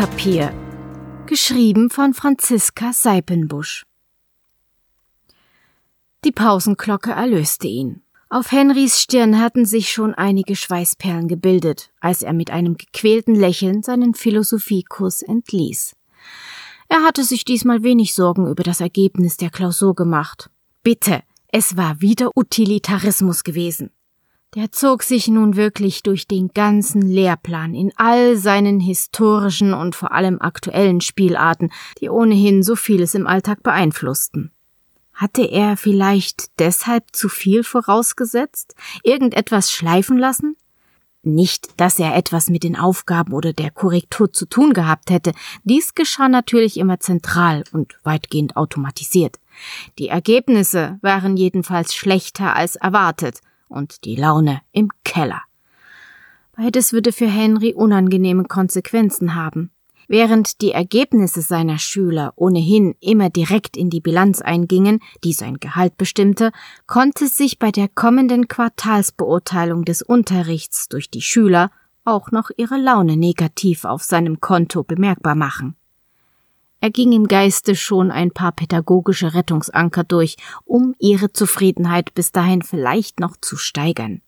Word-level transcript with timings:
Briefpapier. 0.00 0.54
Geschrieben 1.26 1.90
von 1.90 2.14
Franziska 2.14 2.90
Seipenbusch. 2.94 3.84
Die 6.24 6.32
Pausenglocke 6.32 7.10
erlöste 7.10 7.66
ihn. 7.66 8.00
Auf 8.30 8.50
Henrys 8.50 8.98
Stirn 8.98 9.38
hatten 9.38 9.66
sich 9.66 9.92
schon 9.92 10.14
einige 10.14 10.56
Schweißperlen 10.56 11.28
gebildet, 11.28 11.90
als 12.00 12.22
er 12.22 12.32
mit 12.32 12.50
einem 12.50 12.78
gequälten 12.78 13.34
Lächeln 13.34 13.82
seinen 13.82 14.14
Philosophiekurs 14.14 15.20
entließ. 15.20 15.94
Er 16.88 17.02
hatte 17.02 17.22
sich 17.22 17.44
diesmal 17.44 17.82
wenig 17.82 18.14
Sorgen 18.14 18.46
über 18.48 18.62
das 18.62 18.80
Ergebnis 18.80 19.36
der 19.36 19.50
Klausur 19.50 19.94
gemacht. 19.94 20.48
Bitte, 20.82 21.22
es 21.48 21.76
war 21.76 22.00
wieder 22.00 22.30
Utilitarismus 22.34 23.44
gewesen. 23.44 23.90
Der 24.56 24.72
zog 24.72 25.04
sich 25.04 25.28
nun 25.28 25.54
wirklich 25.54 26.02
durch 26.02 26.26
den 26.26 26.48
ganzen 26.48 27.02
Lehrplan 27.02 27.72
in 27.72 27.92
all 27.94 28.36
seinen 28.36 28.80
historischen 28.80 29.72
und 29.72 29.94
vor 29.94 30.10
allem 30.10 30.40
aktuellen 30.40 31.00
Spielarten, 31.00 31.70
die 32.00 32.08
ohnehin 32.08 32.64
so 32.64 32.74
vieles 32.74 33.14
im 33.14 33.28
Alltag 33.28 33.62
beeinflussten. 33.62 34.50
Hatte 35.14 35.42
er 35.42 35.76
vielleicht 35.76 36.58
deshalb 36.58 37.04
zu 37.12 37.28
viel 37.28 37.62
vorausgesetzt, 37.62 38.74
irgendetwas 39.04 39.70
schleifen 39.70 40.18
lassen? 40.18 40.56
Nicht, 41.22 41.78
dass 41.78 42.00
er 42.00 42.16
etwas 42.16 42.48
mit 42.48 42.64
den 42.64 42.76
Aufgaben 42.76 43.34
oder 43.34 43.52
der 43.52 43.70
Korrektur 43.70 44.32
zu 44.32 44.46
tun 44.46 44.72
gehabt 44.72 45.10
hätte, 45.10 45.32
dies 45.62 45.94
geschah 45.94 46.28
natürlich 46.28 46.76
immer 46.76 46.98
zentral 46.98 47.62
und 47.70 48.00
weitgehend 48.02 48.56
automatisiert. 48.56 49.38
Die 50.00 50.08
Ergebnisse 50.08 50.98
waren 51.02 51.36
jedenfalls 51.36 51.94
schlechter 51.94 52.56
als 52.56 52.74
erwartet 52.74 53.42
und 53.70 54.04
die 54.04 54.16
Laune 54.16 54.60
im 54.72 54.90
Keller. 55.04 55.42
Beides 56.54 56.92
würde 56.92 57.12
für 57.12 57.28
Henry 57.28 57.72
unangenehme 57.72 58.44
Konsequenzen 58.44 59.34
haben. 59.34 59.70
Während 60.08 60.60
die 60.60 60.72
Ergebnisse 60.72 61.40
seiner 61.40 61.78
Schüler 61.78 62.32
ohnehin 62.34 62.96
immer 63.00 63.30
direkt 63.30 63.76
in 63.76 63.90
die 63.90 64.00
Bilanz 64.00 64.42
eingingen, 64.42 64.98
die 65.22 65.32
sein 65.32 65.58
Gehalt 65.58 65.96
bestimmte, 65.96 66.50
konnte 66.88 67.28
sich 67.28 67.60
bei 67.60 67.70
der 67.70 67.86
kommenden 67.88 68.48
Quartalsbeurteilung 68.48 69.84
des 69.84 70.02
Unterrichts 70.02 70.88
durch 70.88 71.10
die 71.10 71.22
Schüler 71.22 71.70
auch 72.04 72.32
noch 72.32 72.50
ihre 72.56 72.76
Laune 72.76 73.16
negativ 73.16 73.84
auf 73.84 74.02
seinem 74.02 74.40
Konto 74.40 74.82
bemerkbar 74.82 75.36
machen. 75.36 75.76
Er 76.82 76.90
ging 76.90 77.12
im 77.12 77.28
Geiste 77.28 77.76
schon 77.76 78.10
ein 78.10 78.30
paar 78.30 78.52
pädagogische 78.52 79.34
Rettungsanker 79.34 80.02
durch, 80.04 80.36
um 80.64 80.94
ihre 80.98 81.32
Zufriedenheit 81.32 82.14
bis 82.14 82.32
dahin 82.32 82.62
vielleicht 82.62 83.20
noch 83.20 83.36
zu 83.38 83.56
steigern. 83.56 84.22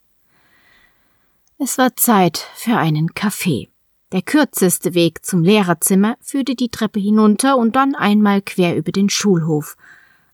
Es 1.59 1.79
war 1.79 1.97
Zeit 1.97 2.47
für 2.55 2.77
einen 2.77 3.15
Kaffee. 3.15 3.69
Der 4.13 4.21
kürzeste 4.21 4.93
Weg 4.93 5.25
zum 5.25 5.43
Lehrerzimmer 5.43 6.17
führte 6.21 6.55
die 6.55 6.69
Treppe 6.69 7.01
hinunter 7.01 7.57
und 7.57 7.77
dann 7.77 7.95
einmal 7.95 8.43
quer 8.43 8.77
über 8.77 8.93
den 8.93 9.09
Schulhof. 9.09 9.77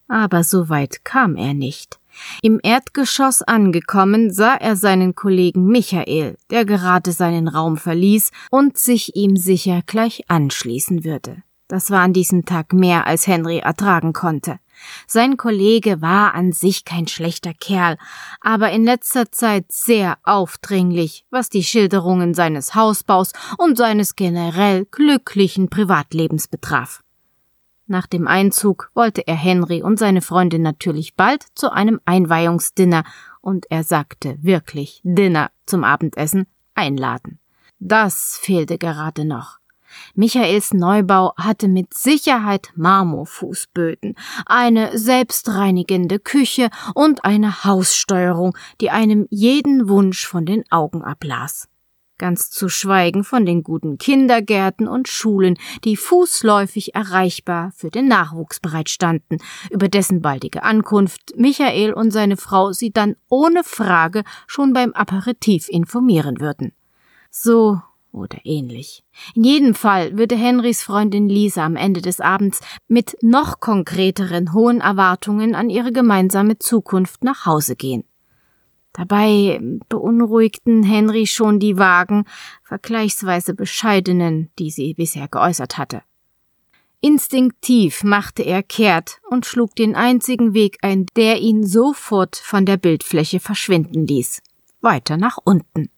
Aber 0.09 0.43
so 0.43 0.69
weit 0.69 1.05
kam 1.05 1.37
er 1.37 1.55
nicht. 1.55 2.01
Im 2.43 2.59
Erdgeschoss 2.61 3.43
angekommen, 3.43 4.33
sah 4.33 4.55
er 4.55 4.75
seinen 4.75 5.15
Kollegen 5.15 5.67
Michael, 5.67 6.37
der 6.51 6.65
gerade 6.65 7.13
seinen 7.13 7.47
Raum 7.47 7.77
verließ 7.77 8.33
und 8.51 8.77
sich 8.77 9.15
ihm 9.15 9.37
sicher 9.37 9.83
gleich 9.87 10.25
anschließen 10.29 11.05
würde. 11.05 11.45
Das 11.69 11.91
war 11.91 12.01
an 12.01 12.15
diesem 12.15 12.47
Tag 12.47 12.73
mehr, 12.73 13.07
als 13.07 13.27
Henry 13.27 13.59
ertragen 13.59 14.15
konnte. 14.15 14.59
Sein 15.07 15.37
Kollege 15.37 16.01
war 16.01 16.35
an 16.35 16.53
sich 16.53 16.85
kein 16.85 17.07
schlechter 17.07 17.53
Kerl, 17.53 17.99
aber 18.41 18.71
in 18.71 18.85
letzter 18.85 19.31
Zeit 19.31 19.67
sehr 19.69 20.17
aufdringlich, 20.23 21.27
was 21.31 21.51
die 21.51 21.65
Schilderungen 21.65 22.33
seines 22.33 22.75
Hausbaus 22.75 23.33
und 23.59 23.77
seines 23.77 24.17
generell 24.17 24.87
glücklichen 24.87 25.69
Privatlebens 25.69 26.49
betraf. 26.49 27.03
Nach 27.87 28.07
dem 28.07 28.27
Einzug 28.29 28.91
wollte 28.95 29.27
er 29.27 29.37
Henry 29.37 29.83
und 29.83 29.99
seine 29.99 30.23
Freundin 30.23 30.63
natürlich 30.63 31.17
bald 31.17 31.45
zu 31.55 31.71
einem 31.71 32.01
Einweihungsdinner, 32.05 33.05
und 33.41 33.67
er 33.71 33.83
sagte 33.83 34.37
wirklich 34.43 35.01
Dinner 35.05 35.51
zum 35.65 35.85
Abendessen 35.85 36.47
einladen. 36.75 37.39
Das 37.79 38.39
fehlte 38.43 38.77
gerade 38.77 39.25
noch. 39.25 39.58
Michaels 40.15 40.73
Neubau 40.73 41.35
hatte 41.37 41.69
mit 41.69 41.95
Sicherheit 41.95 42.71
Marmorfußböden, 42.77 44.15
eine 44.47 44.97
selbstreinigende 44.99 46.19
Küche 46.19 46.71
und 46.95 47.25
eine 47.25 47.65
Haussteuerung, 47.65 48.57
die 48.81 48.91
einem 48.91 49.27
jeden 49.31 49.89
Wunsch 49.89 50.27
von 50.27 50.47
den 50.47 50.65
Augen 50.71 51.03
ablas. 51.03 51.69
Ganz 52.19 52.51
zu 52.51 52.69
schweigen 52.69 53.23
von 53.23 53.47
den 53.47 53.63
guten 53.63 53.97
Kindergärten 53.97 54.89
und 54.89 55.07
Schulen, 55.07 55.57
die 55.85 55.97
fußläufig 55.97 56.97
erreichbar 56.97 57.71
für 57.77 57.91
den 57.91 58.09
Nachwuchs 58.09 58.59
bereitstanden, 58.59 59.39
über 59.71 59.89
dessen 59.89 60.21
baldige 60.21 60.65
Ankunft 60.65 61.35
Michael 61.37 61.93
und 61.93 62.11
seine 62.11 62.37
Frau 62.37 62.73
sie 62.73 62.91
dann 62.91 63.15
ohne 63.29 63.63
Frage 63.63 64.25
schon 64.49 64.73
beim 64.73 64.93
Aperitif 64.95 65.69
informieren 65.69 66.41
würden. 66.41 66.73
So 67.31 67.81
oder 68.13 68.39
ähnlich. 68.45 69.05
In 69.35 69.45
jedem 69.45 69.75
Fall 69.75 70.17
würde 70.17 70.37
Henrys 70.37 70.83
Freundin 70.83 71.29
Lisa 71.29 71.65
am 71.65 71.77
Ende 71.77 72.01
des 72.01 72.21
Abends 72.21 72.61
mit 72.89 73.17
noch 73.23 73.61
konkreteren 73.61 74.53
hohen 74.53 74.81
Erwartungen 74.81 75.55
an 75.55 75.71
ihre 75.71 75.93
gemeinsame 75.93 76.59
Zukunft 76.59 77.25
nach 77.25 77.47
Hause 77.47 77.77
gehen. 77.77 78.05
Dabei 78.93 79.61
beunruhigten 79.89 80.83
Henry 80.83 81.27
schon 81.27 81.61
die 81.61 81.79
vagen, 81.79 82.25
vergleichsweise 82.65 83.55
bescheidenen, 83.55 84.51
die 84.59 84.71
sie 84.71 84.95
bisher 84.95 85.29
geäußert 85.29 85.79
hatte. 85.79 86.03
Instinktiv 87.01 88.03
machte 88.03 88.43
er 88.43 88.65
kehrt 88.65 89.21
und 89.31 89.47
schlug 89.47 89.77
den 89.77 89.95
einzigen 89.95 90.53
Weg 90.53 90.79
ein, 90.83 91.07
der 91.17 91.39
ihn 91.39 91.65
sofort 91.65 92.35
von 92.35 92.67
der 92.67 92.77
Bildfläche 92.77 93.39
verschwinden 93.39 94.05
ließ. 94.05 94.43
Weiter 94.81 95.17
nach 95.17 95.39
unten. 95.45 95.91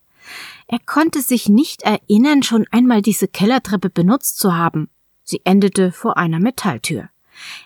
Er 0.66 0.78
konnte 0.84 1.20
sich 1.20 1.48
nicht 1.48 1.82
erinnern, 1.82 2.42
schon 2.42 2.66
einmal 2.70 3.02
diese 3.02 3.28
Kellertreppe 3.28 3.91
benutzt 3.91 4.38
zu 4.38 4.54
haben. 4.56 4.88
Sie 5.22 5.41
endete 5.44 5.92
vor 5.92 6.16
einer 6.16 6.41
Metalltür. 6.41 7.08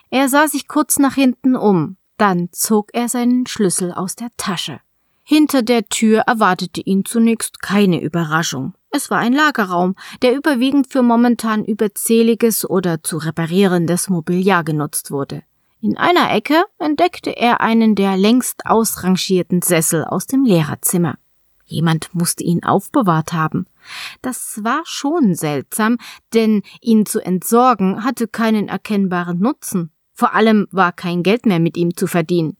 Er 0.09 0.29
sah 0.29 0.47
sich 0.47 0.67
kurz 0.67 0.99
nach 0.99 1.15
hinten 1.15 1.55
um, 1.55 1.97
dann 2.17 2.49
zog 2.51 2.89
er 2.93 3.09
seinen 3.09 3.45
Schlüssel 3.45 3.91
aus 3.91 4.15
der 4.15 4.29
Tasche. 4.37 4.79
Hinter 5.23 5.63
der 5.63 5.89
Tür 5.89 6.21
erwartete 6.27 6.81
ihn 6.81 7.03
zunächst 7.03 7.61
keine 7.61 8.01
Überraschung. 8.01 8.75
Es 8.91 9.09
war 9.09 9.17
ein 9.17 9.33
Lagerraum, 9.33 9.95
der 10.21 10.35
überwiegend 10.35 10.91
für 10.91 11.01
momentan 11.01 11.65
überzähliges 11.65 12.69
oder 12.69 13.03
zu 13.03 13.17
reparierendes 13.17 14.07
Mobiliar 14.07 14.63
genutzt 14.63 15.11
wurde. 15.11 15.43
In 15.81 15.97
einer 15.97 16.31
Ecke 16.31 16.63
entdeckte 16.79 17.31
er 17.31 17.61
einen 17.61 17.95
der 17.95 18.17
längst 18.17 18.65
ausrangierten 18.65 19.61
Sessel 19.61 20.05
aus 20.05 20.27
dem 20.27 20.45
Lehrerzimmer. 20.45 21.15
Jemand 21.65 22.13
musste 22.13 22.43
ihn 22.43 22.63
aufbewahrt 22.63 23.33
haben. 23.33 23.65
Das 24.21 24.63
war 24.63 24.81
schon 24.85 25.33
seltsam, 25.35 25.97
denn 26.33 26.61
ihn 26.81 27.05
zu 27.05 27.19
entsorgen 27.19 28.03
hatte 28.03 28.27
keinen 28.27 28.67
erkennbaren 28.67 29.39
Nutzen. 29.39 29.91
Vor 30.13 30.33
allem 30.33 30.67
war 30.71 30.91
kein 30.91 31.23
Geld 31.23 31.45
mehr 31.45 31.59
mit 31.59 31.75
ihm 31.75 31.95
zu 31.95 32.07
verdienen. 32.07 32.55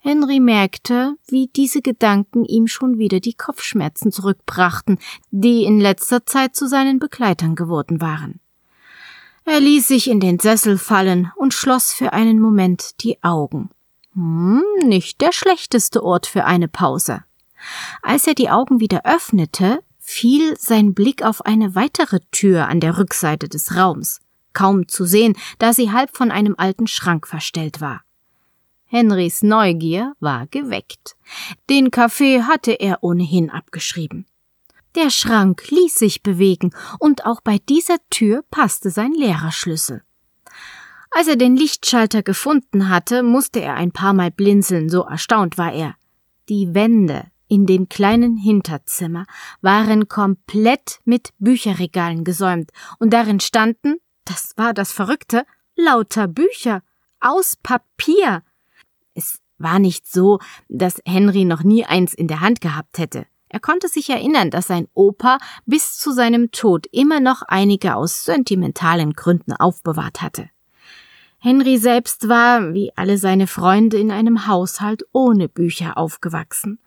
Henry 0.00 0.38
merkte, 0.38 1.16
wie 1.26 1.48
diese 1.48 1.82
Gedanken 1.82 2.44
ihm 2.44 2.68
schon 2.68 2.98
wieder 2.98 3.18
die 3.18 3.34
Kopfschmerzen 3.34 4.12
zurückbrachten, 4.12 4.98
die 5.30 5.64
in 5.64 5.80
letzter 5.80 6.24
Zeit 6.24 6.54
zu 6.54 6.68
seinen 6.68 6.98
Begleitern 6.98 7.56
geworden 7.56 8.00
waren. 8.00 8.40
Er 9.44 9.60
ließ 9.60 9.88
sich 9.88 10.08
in 10.08 10.20
den 10.20 10.38
Sessel 10.38 10.78
fallen 10.78 11.32
und 11.34 11.54
schloss 11.54 11.92
für 11.92 12.12
einen 12.12 12.38
Moment 12.38 13.02
die 13.02 13.22
Augen. 13.24 13.70
Hm, 14.12 14.62
nicht 14.84 15.20
der 15.20 15.32
schlechteste 15.32 16.04
Ort 16.04 16.26
für 16.26 16.44
eine 16.44 16.68
Pause. 16.68 17.24
Als 18.02 18.26
er 18.26 18.34
die 18.34 18.50
Augen 18.50 18.80
wieder 18.80 19.04
öffnete, 19.04 19.80
fiel 19.98 20.56
sein 20.58 20.94
Blick 20.94 21.22
auf 21.22 21.44
eine 21.44 21.74
weitere 21.74 22.20
Tür 22.30 22.68
an 22.68 22.80
der 22.80 22.98
Rückseite 22.98 23.48
des 23.48 23.76
Raums, 23.76 24.20
kaum 24.52 24.88
zu 24.88 25.04
sehen, 25.04 25.36
da 25.58 25.72
sie 25.72 25.92
halb 25.92 26.16
von 26.16 26.30
einem 26.30 26.54
alten 26.56 26.86
Schrank 26.86 27.26
verstellt 27.26 27.80
war. 27.80 28.02
Henrys 28.86 29.42
Neugier 29.42 30.14
war 30.18 30.46
geweckt. 30.46 31.14
Den 31.68 31.90
Kaffee 31.90 32.42
hatte 32.42 32.72
er 32.72 33.02
ohnehin 33.02 33.50
abgeschrieben. 33.50 34.24
Der 34.94 35.10
Schrank 35.10 35.70
ließ 35.70 35.94
sich 35.94 36.22
bewegen, 36.22 36.70
und 36.98 37.26
auch 37.26 37.42
bei 37.42 37.58
dieser 37.68 37.98
Tür 38.08 38.42
passte 38.50 38.90
sein 38.90 39.12
Lehrerschlüssel. 39.12 40.02
Als 41.10 41.28
er 41.28 41.36
den 41.36 41.54
Lichtschalter 41.54 42.22
gefunden 42.22 42.88
hatte, 42.88 43.22
musste 43.22 43.60
er 43.60 43.74
ein 43.74 43.92
paar 43.92 44.14
Mal 44.14 44.30
blinzeln, 44.30 44.88
so 44.88 45.02
erstaunt 45.02 45.58
war 45.58 45.72
er. 45.72 45.94
Die 46.48 46.74
Wände 46.74 47.30
in 47.48 47.66
dem 47.66 47.88
kleinen 47.88 48.36
Hinterzimmer 48.36 49.26
waren 49.60 50.08
komplett 50.08 51.00
mit 51.04 51.30
Bücherregalen 51.38 52.24
gesäumt 52.24 52.70
und 52.98 53.12
darin 53.12 53.40
standen, 53.40 53.96
das 54.24 54.52
war 54.56 54.74
das 54.74 54.92
Verrückte, 54.92 55.44
lauter 55.74 56.28
Bücher 56.28 56.82
aus 57.20 57.56
Papier. 57.56 58.42
Es 59.14 59.40
war 59.58 59.78
nicht 59.78 60.06
so, 60.06 60.38
dass 60.68 61.00
Henry 61.04 61.44
noch 61.44 61.62
nie 61.62 61.84
eins 61.84 62.14
in 62.14 62.28
der 62.28 62.40
Hand 62.40 62.60
gehabt 62.60 62.98
hätte. 62.98 63.26
Er 63.48 63.60
konnte 63.60 63.88
sich 63.88 64.10
erinnern, 64.10 64.50
dass 64.50 64.66
sein 64.66 64.88
Opa 64.92 65.38
bis 65.64 65.96
zu 65.96 66.12
seinem 66.12 66.50
Tod 66.50 66.86
immer 66.92 67.20
noch 67.20 67.42
einige 67.42 67.96
aus 67.96 68.24
sentimentalen 68.24 69.14
Gründen 69.14 69.52
aufbewahrt 69.52 70.20
hatte. 70.20 70.50
Henry 71.38 71.78
selbst 71.78 72.28
war, 72.28 72.74
wie 72.74 72.92
alle 72.96 73.16
seine 73.16 73.46
Freunde, 73.46 73.96
in 73.96 74.10
einem 74.10 74.48
Haushalt 74.48 75.04
ohne 75.12 75.48
Bücher 75.48 75.96
aufgewachsen. 75.96 76.80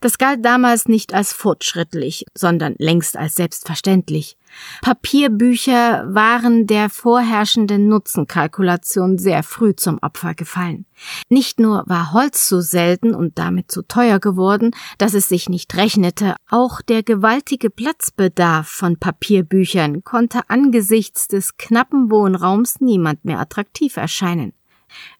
Das 0.00 0.18
galt 0.18 0.44
damals 0.44 0.88
nicht 0.88 1.14
als 1.14 1.32
fortschrittlich, 1.32 2.26
sondern 2.34 2.74
längst 2.78 3.16
als 3.16 3.34
selbstverständlich. 3.34 4.36
Papierbücher 4.82 6.04
waren 6.14 6.66
der 6.66 6.90
vorherrschenden 6.90 7.88
Nutzenkalkulation 7.88 9.18
sehr 9.18 9.42
früh 9.42 9.74
zum 9.74 9.98
Opfer 10.00 10.34
gefallen. 10.34 10.86
Nicht 11.28 11.58
nur 11.58 11.84
war 11.86 12.12
Holz 12.12 12.48
so 12.48 12.60
selten 12.60 13.14
und 13.14 13.38
damit 13.38 13.70
so 13.72 13.82
teuer 13.82 14.20
geworden, 14.20 14.70
dass 14.98 15.14
es 15.14 15.28
sich 15.28 15.48
nicht 15.48 15.74
rechnete, 15.76 16.36
auch 16.48 16.80
der 16.80 17.02
gewaltige 17.02 17.70
Platzbedarf 17.70 18.68
von 18.68 18.98
Papierbüchern 18.98 20.04
konnte 20.04 20.42
angesichts 20.48 21.26
des 21.28 21.56
knappen 21.56 22.10
Wohnraums 22.10 22.80
niemand 22.80 23.24
mehr 23.24 23.40
attraktiv 23.40 23.96
erscheinen. 23.96 24.52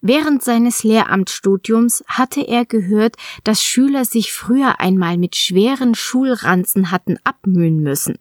Während 0.01 0.43
seines 0.43 0.85
Lehramtsstudiums 0.85 2.05
hatte 2.07 2.41
er 2.41 2.65
gehört, 2.65 3.17
dass 3.45 3.63
Schüler 3.63 4.05
sich 4.05 4.33
früher 4.33 4.81
einmal 4.81 5.17
mit 5.19 5.37
schweren 5.37 5.95
Schulranzen 5.95 6.91
hatten 6.91 7.19
abmühen 7.25 7.81
müssen. 7.83 8.19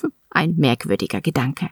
Hm, 0.00 0.12
ein 0.30 0.54
merkwürdiger 0.56 1.20
Gedanke. 1.20 1.70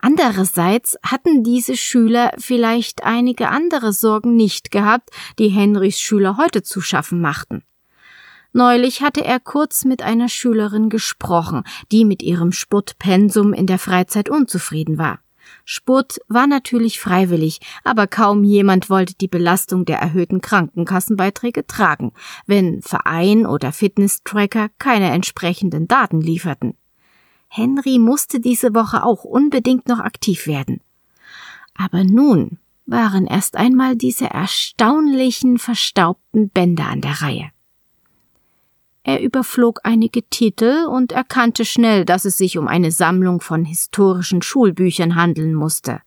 Andererseits 0.00 0.98
hatten 1.02 1.44
diese 1.44 1.76
Schüler 1.76 2.32
vielleicht 2.38 3.04
einige 3.04 3.48
andere 3.48 3.92
Sorgen 3.92 4.36
nicht 4.36 4.70
gehabt, 4.70 5.10
die 5.38 5.48
Henrys 5.48 6.00
Schüler 6.00 6.36
heute 6.36 6.62
zu 6.62 6.80
schaffen 6.80 7.20
machten. 7.20 7.62
Neulich 8.52 9.02
hatte 9.02 9.24
er 9.24 9.40
kurz 9.40 9.84
mit 9.84 10.02
einer 10.02 10.28
Schülerin 10.28 10.88
gesprochen, 10.88 11.64
die 11.92 12.04
mit 12.04 12.22
ihrem 12.22 12.52
Sportpensum 12.52 13.52
in 13.52 13.66
der 13.66 13.78
Freizeit 13.78 14.30
unzufrieden 14.30 14.96
war. 14.98 15.20
Sport 15.70 16.18
war 16.28 16.46
natürlich 16.46 16.98
freiwillig, 16.98 17.60
aber 17.84 18.06
kaum 18.06 18.42
jemand 18.42 18.88
wollte 18.88 19.12
die 19.16 19.28
Belastung 19.28 19.84
der 19.84 19.98
erhöhten 19.98 20.40
Krankenkassenbeiträge 20.40 21.66
tragen, 21.66 22.12
wenn 22.46 22.80
Verein 22.80 23.44
oder 23.44 23.70
Fitness-Tracker 23.72 24.70
keine 24.78 25.10
entsprechenden 25.10 25.86
Daten 25.86 26.22
lieferten. 26.22 26.72
Henry 27.48 27.98
musste 27.98 28.40
diese 28.40 28.74
Woche 28.74 29.04
auch 29.04 29.24
unbedingt 29.24 29.88
noch 29.88 29.98
aktiv 29.98 30.46
werden. 30.46 30.80
Aber 31.74 32.02
nun 32.02 32.56
waren 32.86 33.26
erst 33.26 33.58
einmal 33.58 33.94
diese 33.94 34.24
erstaunlichen 34.24 35.58
verstaubten 35.58 36.48
Bänder 36.48 36.86
an 36.86 37.02
der 37.02 37.20
Reihe. 37.20 37.50
Er 39.02 39.20
überflog 39.20 39.80
einige 39.84 40.22
Titel 40.28 40.86
und 40.86 41.12
erkannte 41.12 41.64
schnell, 41.64 42.04
dass 42.04 42.24
es 42.24 42.36
sich 42.36 42.58
um 42.58 42.68
eine 42.68 42.90
Sammlung 42.90 43.40
von 43.40 43.64
historischen 43.64 44.42
Schulbüchern 44.42 45.14
handeln 45.14 45.54
musste. 45.54 46.00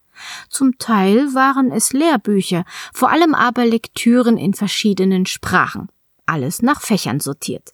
Zum 0.49 0.77
Teil 0.77 1.33
waren 1.33 1.71
es 1.71 1.93
Lehrbücher, 1.93 2.63
vor 2.93 3.09
allem 3.09 3.33
aber 3.33 3.65
Lektüren 3.65 4.37
in 4.37 4.53
verschiedenen 4.53 5.25
Sprachen, 5.25 5.89
alles 6.25 6.61
nach 6.61 6.81
Fächern 6.81 7.19
sortiert. 7.19 7.73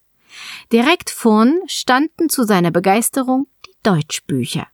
Direkt 0.71 1.09
vorn 1.09 1.59
standen 1.67 2.29
zu 2.29 2.43
seiner 2.43 2.71
Begeisterung 2.71 3.47
die 3.65 3.75
Deutschbücher. 3.83 4.67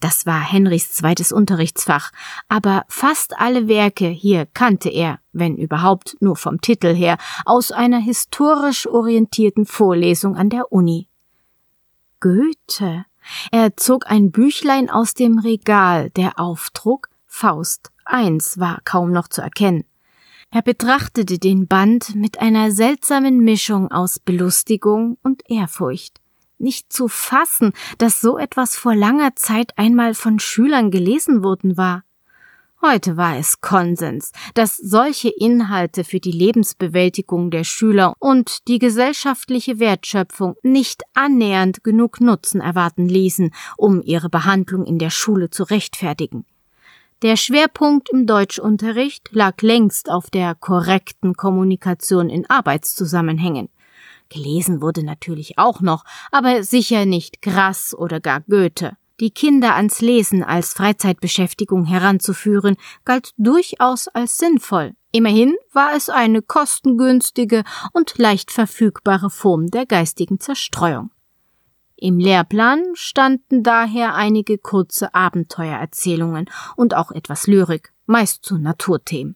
Das 0.00 0.26
war 0.26 0.40
Henrys 0.40 0.92
zweites 0.92 1.32
Unterrichtsfach, 1.32 2.12
aber 2.48 2.84
fast 2.88 3.38
alle 3.38 3.66
Werke 3.66 4.06
hier 4.06 4.46
kannte 4.46 4.88
er, 4.90 5.18
wenn 5.32 5.56
überhaupt 5.56 6.16
nur 6.20 6.36
vom 6.36 6.60
Titel 6.60 6.94
her, 6.94 7.18
aus 7.44 7.72
einer 7.72 7.98
historisch 7.98 8.86
orientierten 8.86 9.66
Vorlesung 9.66 10.36
an 10.36 10.50
der 10.50 10.72
Uni. 10.72 11.08
Goethe. 12.20 13.04
Er 13.50 13.76
zog 13.76 14.10
ein 14.10 14.30
Büchlein 14.30 14.88
aus 14.88 15.14
dem 15.14 15.38
Regal, 15.38 16.10
der 16.10 16.38
Aufdruck 16.38 17.08
Faust 17.26 17.90
I 18.10 18.38
war 18.56 18.80
kaum 18.84 19.10
noch 19.10 19.28
zu 19.28 19.42
erkennen. 19.42 19.84
Er 20.50 20.62
betrachtete 20.62 21.38
den 21.38 21.66
Band 21.66 22.14
mit 22.14 22.40
einer 22.40 22.70
seltsamen 22.70 23.40
Mischung 23.40 23.90
aus 23.90 24.18
Belustigung 24.18 25.18
und 25.22 25.42
Ehrfurcht 25.50 26.20
nicht 26.58 26.92
zu 26.92 27.08
fassen, 27.08 27.72
dass 27.98 28.20
so 28.20 28.38
etwas 28.38 28.76
vor 28.76 28.94
langer 28.94 29.36
Zeit 29.36 29.76
einmal 29.76 30.14
von 30.14 30.38
Schülern 30.38 30.90
gelesen 30.90 31.42
worden 31.42 31.76
war. 31.76 32.02
Heute 32.80 33.16
war 33.16 33.36
es 33.36 33.60
Konsens, 33.60 34.30
dass 34.54 34.76
solche 34.76 35.30
Inhalte 35.30 36.04
für 36.04 36.20
die 36.20 36.30
Lebensbewältigung 36.30 37.50
der 37.50 37.64
Schüler 37.64 38.14
und 38.20 38.68
die 38.68 38.78
gesellschaftliche 38.78 39.80
Wertschöpfung 39.80 40.54
nicht 40.62 41.02
annähernd 41.12 41.82
genug 41.82 42.20
Nutzen 42.20 42.60
erwarten 42.60 43.08
ließen, 43.08 43.50
um 43.76 44.00
ihre 44.00 44.28
Behandlung 44.28 44.86
in 44.86 45.00
der 45.00 45.10
Schule 45.10 45.50
zu 45.50 45.64
rechtfertigen. 45.64 46.44
Der 47.22 47.34
Schwerpunkt 47.34 48.10
im 48.10 48.26
Deutschunterricht 48.28 49.30
lag 49.32 49.60
längst 49.60 50.08
auf 50.08 50.30
der 50.30 50.54
korrekten 50.54 51.34
Kommunikation 51.34 52.28
in 52.28 52.48
Arbeitszusammenhängen. 52.48 53.70
Gelesen 54.28 54.82
wurde 54.82 55.04
natürlich 55.04 55.58
auch 55.58 55.80
noch, 55.80 56.04
aber 56.30 56.62
sicher 56.62 57.06
nicht 57.06 57.42
Grass 57.42 57.94
oder 57.96 58.20
gar 58.20 58.40
Goethe. 58.40 58.96
Die 59.20 59.30
Kinder 59.30 59.74
ans 59.74 60.00
Lesen 60.00 60.44
als 60.44 60.74
Freizeitbeschäftigung 60.74 61.84
heranzuführen, 61.84 62.76
galt 63.04 63.32
durchaus 63.36 64.06
als 64.06 64.38
sinnvoll. 64.38 64.94
Immerhin 65.10 65.56
war 65.72 65.94
es 65.96 66.08
eine 66.08 66.42
kostengünstige 66.42 67.64
und 67.92 68.16
leicht 68.18 68.52
verfügbare 68.52 69.30
Form 69.30 69.68
der 69.68 69.86
geistigen 69.86 70.38
Zerstreuung. 70.38 71.10
Im 71.96 72.18
Lehrplan 72.18 72.84
standen 72.94 73.64
daher 73.64 74.14
einige 74.14 74.56
kurze 74.56 75.14
Abenteuererzählungen 75.14 76.48
und 76.76 76.94
auch 76.94 77.10
etwas 77.10 77.48
Lyrik, 77.48 77.92
meist 78.06 78.44
zu 78.44 78.56
Naturthemen. 78.56 79.34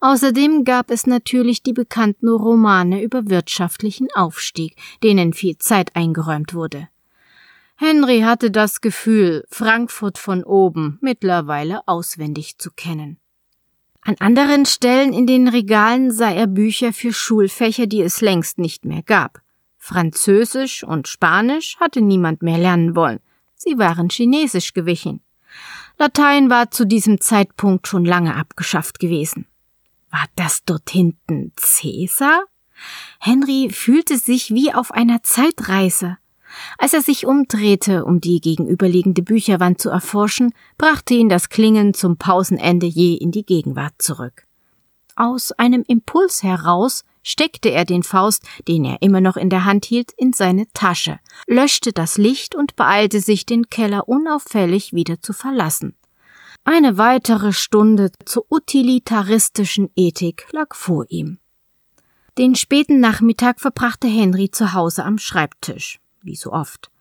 Außerdem 0.00 0.64
gab 0.64 0.90
es 0.90 1.06
natürlich 1.06 1.62
die 1.62 1.74
bekannten 1.74 2.28
Romane 2.28 3.02
über 3.02 3.28
wirtschaftlichen 3.28 4.08
Aufstieg, 4.14 4.76
denen 5.02 5.34
viel 5.34 5.58
Zeit 5.58 5.94
eingeräumt 5.94 6.54
wurde. 6.54 6.88
Henry 7.76 8.20
hatte 8.20 8.50
das 8.50 8.80
Gefühl, 8.80 9.44
Frankfurt 9.50 10.18
von 10.18 10.42
oben 10.44 10.98
mittlerweile 11.00 11.86
auswendig 11.86 12.58
zu 12.58 12.70
kennen. 12.70 13.18
An 14.02 14.16
anderen 14.18 14.64
Stellen 14.64 15.12
in 15.12 15.26
den 15.26 15.48
Regalen 15.48 16.10
sah 16.10 16.30
er 16.30 16.46
Bücher 16.46 16.94
für 16.94 17.12
Schulfächer, 17.12 17.86
die 17.86 18.00
es 18.00 18.22
längst 18.22 18.58
nicht 18.58 18.86
mehr 18.86 19.02
gab. 19.02 19.42
Französisch 19.76 20.84
und 20.84 21.08
Spanisch 21.08 21.76
hatte 21.78 22.00
niemand 22.00 22.42
mehr 22.42 22.58
lernen 22.58 22.96
wollen. 22.96 23.20
Sie 23.56 23.78
waren 23.78 24.08
Chinesisch 24.08 24.72
gewichen. 24.72 25.20
Latein 25.98 26.48
war 26.48 26.70
zu 26.70 26.86
diesem 26.86 27.20
Zeitpunkt 27.20 27.86
schon 27.86 28.06
lange 28.06 28.34
abgeschafft 28.36 29.00
gewesen. 29.00 29.46
War 30.10 30.26
das 30.36 30.64
dort 30.64 30.90
hinten 30.90 31.52
Cäsar? 31.56 32.44
Henry 33.18 33.70
fühlte 33.70 34.16
sich 34.16 34.52
wie 34.52 34.72
auf 34.72 34.90
einer 34.90 35.22
Zeitreise. 35.22 36.18
Als 36.78 36.94
er 36.94 37.02
sich 37.02 37.26
umdrehte, 37.26 38.04
um 38.04 38.20
die 38.20 38.40
gegenüberliegende 38.40 39.22
Bücherwand 39.22 39.80
zu 39.80 39.88
erforschen, 39.88 40.52
brachte 40.78 41.14
ihn 41.14 41.28
das 41.28 41.48
Klingen 41.48 41.94
zum 41.94 42.16
Pausenende 42.16 42.86
je 42.86 43.14
in 43.14 43.30
die 43.30 43.44
Gegenwart 43.44 43.94
zurück. 43.98 44.46
Aus 45.14 45.52
einem 45.52 45.84
Impuls 45.86 46.42
heraus 46.42 47.04
steckte 47.22 47.70
er 47.70 47.84
den 47.84 48.02
Faust, 48.02 48.44
den 48.66 48.84
er 48.84 49.02
immer 49.02 49.20
noch 49.20 49.36
in 49.36 49.50
der 49.50 49.64
Hand 49.64 49.84
hielt, 49.84 50.12
in 50.16 50.32
seine 50.32 50.66
Tasche, 50.72 51.20
löschte 51.46 51.92
das 51.92 52.16
Licht 52.16 52.54
und 52.54 52.74
beeilte 52.76 53.20
sich, 53.20 53.46
den 53.46 53.68
Keller 53.68 54.08
unauffällig 54.08 54.92
wieder 54.92 55.20
zu 55.20 55.32
verlassen. 55.32 55.94
Eine 56.72 56.98
weitere 56.98 57.52
Stunde 57.52 58.12
zur 58.24 58.46
utilitaristischen 58.48 59.90
Ethik 59.96 60.46
lag 60.52 60.76
vor 60.76 61.04
ihm. 61.08 61.38
Den 62.38 62.54
späten 62.54 63.00
Nachmittag 63.00 63.60
verbrachte 63.60 64.06
Henry 64.06 64.52
zu 64.52 64.72
Hause 64.72 65.04
am 65.04 65.18
Schreibtisch, 65.18 65.98
wie 66.22 66.36
so 66.36 66.52
oft. 66.52 66.92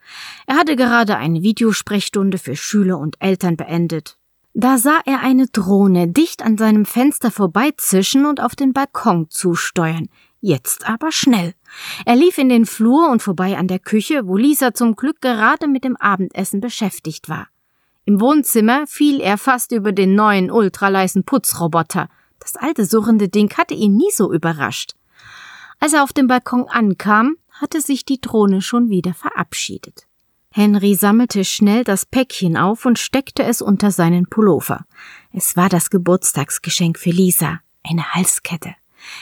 Er 0.48 0.56
hatte 0.56 0.76
gerade 0.76 1.18
eine 1.18 1.44
Videosprechstunde 1.44 2.40
für 2.40 2.56
Schüler 2.56 2.98
und 2.98 3.18
Eltern 3.20 3.58
beendet. 3.58 4.18
Da 4.56 4.80
sah 4.80 5.02
er 5.06 5.20
eine 5.20 5.46
Drohne 5.46 6.08
dicht 6.08 6.44
an 6.44 6.58
seinem 6.58 6.86
Fenster 6.86 7.30
vorbeizischen 7.30 8.26
und 8.26 8.42
auf 8.42 8.56
den 8.56 8.74
Balkon 8.74 9.30
zusteuern. 9.30 10.10
Jetzt 10.42 10.90
aber 10.90 11.12
schnell. 11.12 11.54
Er 12.08 12.16
lief 12.16 12.40
in 12.40 12.50
den 12.50 12.66
Flur 12.66 13.12
und 13.12 13.22
vorbei 13.22 13.56
an 13.56 13.68
der 13.68 13.78
Küche, 13.78 14.26
wo 14.26 14.36
Lisa 14.36 14.74
zum 14.74 14.96
Glück 14.96 15.22
gerade 15.22 15.68
mit 15.68 15.84
dem 15.84 15.96
Abendessen 15.96 16.60
beschäftigt 16.60 17.30
war. 17.30 17.50
Im 18.10 18.20
Wohnzimmer 18.20 18.88
fiel 18.88 19.22
er 19.22 19.38
fast 19.38 19.72
über 19.72 19.92
den 19.92 20.16
neuen 20.16 20.50
ultraleisen 20.50 21.26
Putzroboter. 21.26 22.10
Das 22.40 22.56
alte 22.56 22.84
surrende 22.86 23.30
Ding 23.30 23.56
hatte 23.56 23.76
ihn 23.76 23.98
nie 23.98 24.10
so 24.12 24.34
überrascht. 24.34 24.96
Als 25.80 25.94
er 25.94 26.02
auf 26.02 26.12
dem 26.12 26.26
Balkon 26.26 26.68
ankam, 26.68 27.36
hatte 27.52 27.82
sich 27.82 28.06
die 28.06 28.20
Drohne 28.20 28.64
schon 28.64 28.90
wieder 28.90 29.14
verabschiedet. 29.14 30.08
Henry 30.50 30.96
sammelte 30.96 31.46
schnell 31.46 31.84
das 31.84 32.08
Päckchen 32.08 32.58
auf 32.58 32.88
und 32.88 32.98
steckte 32.98 33.44
es 33.44 33.62
unter 33.62 33.92
seinen 33.92 34.26
Pullover. 34.26 34.88
Es 35.32 35.56
war 35.56 35.70
das 35.70 35.92
Geburtstagsgeschenk 35.92 36.98
für 36.98 37.12
Lisa, 37.12 37.60
eine 37.88 38.16
Halskette. 38.16 38.74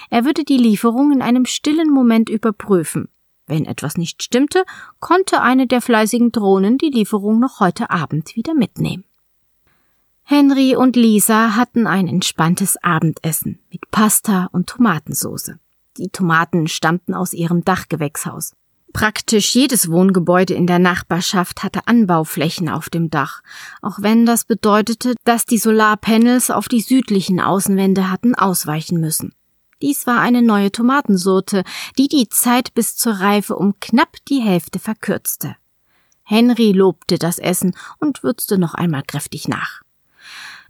Er 0.10 0.24
würde 0.24 0.46
die 0.46 0.58
Lieferung 0.58 1.12
in 1.12 1.22
einem 1.22 1.44
stillen 1.44 1.90
Moment 1.90 2.30
überprüfen. 2.30 3.10
Wenn 3.48 3.66
etwas 3.66 3.98
nicht 3.98 4.22
stimmte, 4.22 4.66
konnte 5.00 5.42
eine 5.42 5.68
der 5.68 5.82
fleißigen 5.82 6.32
Drohnen 6.32 6.78
die 6.78 6.90
Lieferung 6.90 7.40
noch 7.40 7.60
heute 7.62 7.90
Abend 7.90 8.36
wieder 8.36 8.54
mitnehmen. 8.54 9.06
Henry 10.24 10.76
und 10.76 10.98
Lisa 10.98 11.56
hatten 11.56 11.88
ein 11.88 12.10
entspanntes 12.10 12.76
Abendessen 12.84 13.60
mit 13.72 13.90
Pasta 13.92 14.50
und 14.52 14.68
Tomatensauce. 14.68 15.54
Die 15.96 16.10
Tomaten 16.10 16.68
stammten 16.68 17.14
aus 17.14 17.32
ihrem 17.32 17.64
Dachgewächshaus. 17.64 18.52
Praktisch 18.92 19.56
jedes 19.56 19.90
Wohngebäude 19.90 20.54
in 20.54 20.68
der 20.68 20.80
Nachbarschaft 20.80 21.64
hatte 21.64 21.88
Anbauflächen 21.88 22.68
auf 22.68 22.90
dem 22.90 23.10
Dach, 23.10 23.42
auch 23.82 24.02
wenn 24.02 24.26
das 24.26 24.44
bedeutete, 24.44 25.16
dass 25.24 25.46
die 25.46 25.58
Solarpanels 25.58 26.52
auf 26.52 26.68
die 26.68 26.82
südlichen 26.82 27.40
Außenwände 27.40 28.12
hatten 28.12 28.36
ausweichen 28.36 29.00
müssen. 29.00 29.34
Dies 29.82 30.08
war 30.08 30.20
eine 30.20 30.42
neue 30.42 30.72
Tomatensorte, 30.72 31.64
die 31.98 32.08
die 32.08 32.30
Zeit 32.30 32.74
bis 32.74 32.96
zur 32.96 33.14
Reife 33.14 33.56
um 33.56 33.76
knapp 33.80 34.18
die 34.28 34.40
Hälfte 34.40 34.80
verkürzte. 34.80 35.56
Henry 36.24 36.72
lobte 36.72 37.18
das 37.18 37.40
Essen 37.40 37.76
und 38.00 38.24
würzte 38.24 38.58
noch 38.58 38.74
einmal 38.74 39.04
kräftig 39.04 39.48
nach. 39.48 39.82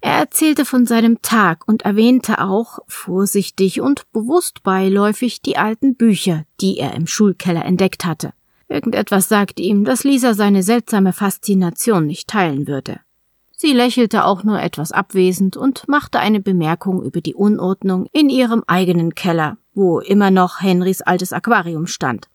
Er 0.02 0.14
erzählte 0.14 0.66
von 0.66 0.86
seinem 0.86 1.22
Tag 1.22 1.68
und 1.68 1.82
erwähnte 1.82 2.42
auch, 2.42 2.80
vorsichtig 2.88 3.82
und 3.82 4.12
bewusst 4.12 4.62
beiläufig, 4.62 5.42
die 5.42 5.58
alten 5.58 5.96
Bücher, 5.96 6.46
die 6.62 6.78
er 6.78 6.94
im 6.94 7.08
Schulkeller 7.08 7.66
entdeckt 7.66 8.06
hatte. 8.06 8.34
Irgendetwas 8.68 9.30
sagte 9.30 9.64
ihm, 9.64 9.86
dass 9.86 10.04
Lisa 10.04 10.34
seine 10.34 10.62
seltsame 10.62 11.14
Faszination 11.14 12.06
nicht 12.06 12.28
teilen 12.28 12.68
würde. 12.68 13.00
Sie 13.60 13.74
lächelte 13.74 14.24
auch 14.24 14.44
nur 14.44 14.62
etwas 14.62 14.92
abwesend 14.92 15.58
und 15.58 15.88
machte 15.88 16.20
eine 16.20 16.40
Bemerkung 16.40 17.02
über 17.02 17.22
die 17.22 17.34
Unordnung 17.34 18.06
in 18.12 18.30
ihrem 18.30 18.64
eigenen 18.68 19.16
Keller, 19.16 19.58
wo 19.74 20.00
immer 20.00 20.30
noch 20.30 20.62
Henrys 20.62 21.02
altes 21.02 21.34
Aquarium 21.34 21.88
stand. 21.88 22.30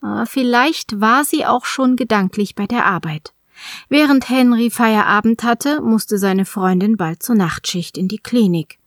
Aber 0.00 0.24
vielleicht 0.24 0.98
war 0.98 1.24
sie 1.24 1.44
auch 1.44 1.66
schon 1.66 1.94
gedanklich 1.96 2.54
bei 2.54 2.66
der 2.66 2.86
Arbeit. 2.86 3.34
Während 3.90 4.30
Henry 4.30 4.70
Feierabend 4.70 5.42
hatte, 5.42 5.82
musste 5.82 6.16
seine 6.16 6.46
Freundin 6.46 6.96
bald 6.96 7.22
zur 7.22 7.34
Nachtschicht 7.34 7.98
in 7.98 8.08
die 8.08 8.18
Klinik. 8.18 8.78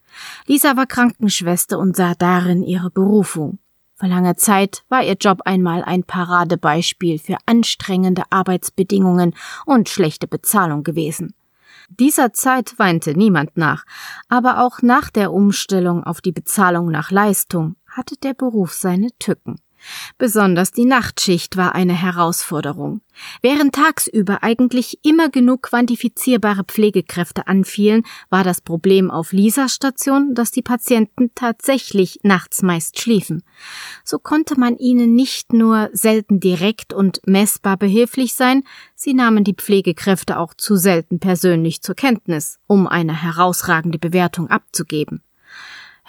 Lisa 0.48 0.76
war 0.76 0.88
Krankenschwester 0.88 1.78
und 1.78 1.96
sah 1.96 2.16
darin 2.16 2.64
ihre 2.64 2.90
Berufung. 2.90 3.60
Vor 3.94 4.10
langer 4.10 4.38
Zeit 4.38 4.84
war 4.90 5.04
ihr 5.04 5.18
Job 5.20 5.42
einmal 5.46 5.84
ein 5.84 6.04
Paradebeispiel 6.04 7.20
für 7.20 7.38
anstrengende 7.46 8.24
Arbeitsbedingungen 8.32 9.36
und 9.68 9.88
schlechte 9.88 10.26
Bezahlung 10.26 10.84
gewesen. 10.84 11.36
Dieser 11.90 12.34
Zeit 12.34 12.78
weinte 12.78 13.14
niemand 13.14 13.58
nach, 13.58 13.84
aber 14.28 14.64
auch 14.64 14.82
nach 14.82 15.10
der 15.10 15.34
Umstellung 15.34 16.04
auf 16.04 16.22
die 16.22 16.32
Bezahlung 16.32 16.90
nach 16.90 17.12
Leistung 17.12 17.76
hatte 17.88 18.16
der 18.16 18.34
Beruf 18.34 18.74
seine 18.74 19.10
Tücken. 19.18 19.60
Besonders 20.18 20.72
die 20.72 20.86
Nachtschicht 20.86 21.58
war 21.58 21.76
eine 21.76 21.94
Herausforderung. 21.94 23.02
Während 23.42 23.76
tagsüber 23.76 24.44
eigentlich 24.44 25.00
immer 25.04 25.30
genug 25.30 25.64
quantifizierbare 25.64 26.64
Pflegekräfte 26.64 27.48
anfielen, 27.48 28.04
war 28.30 28.44
das 28.44 28.62
Problem 28.62 29.12
auf 29.12 29.32
Lisas 29.32 29.74
Station, 29.74 30.36
dass 30.36 30.52
die 30.52 30.62
Patienten 30.62 31.32
tatsächlich 31.36 32.20
nachts 32.24 32.62
meist 32.62 33.00
schliefen. 33.00 33.44
So 34.04 34.20
konnte 34.20 34.60
man 34.60 34.78
ihnen 34.78 35.16
nicht 35.16 35.54
nur 35.54 35.90
selten 35.94 36.40
direkt 36.40 36.94
und 36.94 37.22
messbar 37.26 37.78
behilflich 37.78 38.34
sein, 38.34 38.64
sie 38.96 39.14
nahmen 39.14 39.44
die 39.44 39.56
Pflegekräfte 39.56 40.40
auch 40.40 40.54
zu 40.54 40.76
selten 40.76 41.20
persönlich 41.20 41.82
zur 41.82 41.96
Kenntnis, 41.96 42.60
um 42.68 42.88
eine 42.88 43.22
herausragende 43.22 44.00
Bewertung 44.00 44.50
abzugeben. 44.50 45.22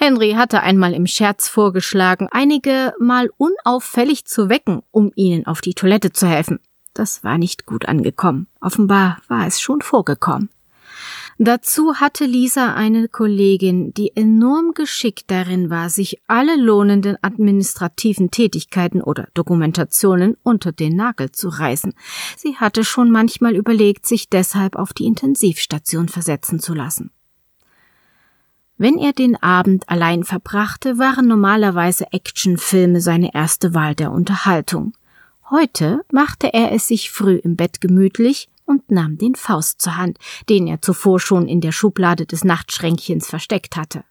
Henry 0.02 0.33
hatte 0.33 0.62
einmal 0.62 0.95
im 0.95 1.07
Scherz 1.07 1.47
vorgeschlagen, 1.47 2.26
einige 2.30 2.95
mal 2.99 3.28
unauffällig 3.37 4.25
zu 4.25 4.49
wecken, 4.49 4.80
um 4.90 5.12
ihnen 5.14 5.47
auf 5.47 5.61
die 5.61 5.75
Toilette 5.75 6.11
zu 6.11 6.26
helfen. 6.26 6.59
Das 6.95 7.23
war 7.23 7.37
nicht 7.37 7.66
gut 7.66 7.87
angekommen. 7.87 8.47
Offenbar 8.62 9.19
war 9.28 9.47
es 9.47 9.61
schon 9.61 9.83
vorgekommen. 9.83 10.49
Dazu 11.37 11.97
hatte 11.97 12.25
Lisa 12.25 12.73
eine 12.73 13.09
Kollegin, 13.09 13.92
die 13.92 14.16
enorm 14.16 14.73
geschickt 14.73 15.30
darin 15.30 15.69
war, 15.69 15.90
sich 15.90 16.23
alle 16.26 16.57
lohnenden 16.57 17.19
administrativen 17.21 18.30
Tätigkeiten 18.30 19.02
oder 19.02 19.28
Dokumentationen 19.35 20.38
unter 20.42 20.73
den 20.73 20.97
Nagel 20.97 21.30
zu 21.30 21.50
reißen. 21.50 21.92
Sie 22.38 22.57
hatte 22.57 22.85
schon 22.85 23.11
manchmal 23.11 23.54
überlegt, 23.54 24.07
sich 24.07 24.30
deshalb 24.30 24.76
auf 24.76 24.95
die 24.95 25.04
Intensivstation 25.04 26.09
versetzen 26.09 26.59
zu 26.59 26.73
lassen. 26.73 27.11
Wenn 28.83 28.97
er 28.97 29.13
den 29.13 29.37
Abend 29.43 29.87
allein 29.91 30.25
verbrachte, 30.25 30.97
waren 30.97 31.29
normalerweise 31.29 32.15
Actionfilme 32.15 33.03
seine 33.03 33.35
erste 33.35 33.75
Wahl 33.75 33.95
der 33.95 34.11
Unterhaltung. 34.11 34.95
Heute 35.51 36.01
machte 36.11 36.55
er 36.55 36.73
es 36.73 36.89
sich 36.89 37.11
früh 37.11 37.35
im 37.35 37.57
Bett 37.57 37.83
gemütlich 37.83 38.49
und 38.65 38.91
nahm 38.91 39.19
den 39.19 39.35
Faust 39.35 39.83
zur 39.83 39.99
Hand, 39.99 40.17
den 40.49 40.67
er 40.67 40.81
zuvor 40.81 41.21
schon 41.21 41.47
in 41.47 41.61
der 41.61 41.73
Schublade 41.73 42.25
des 42.25 42.43
Nachtschränkchens 42.43 43.29
versteckt 43.29 43.77
hatte. 43.77 44.03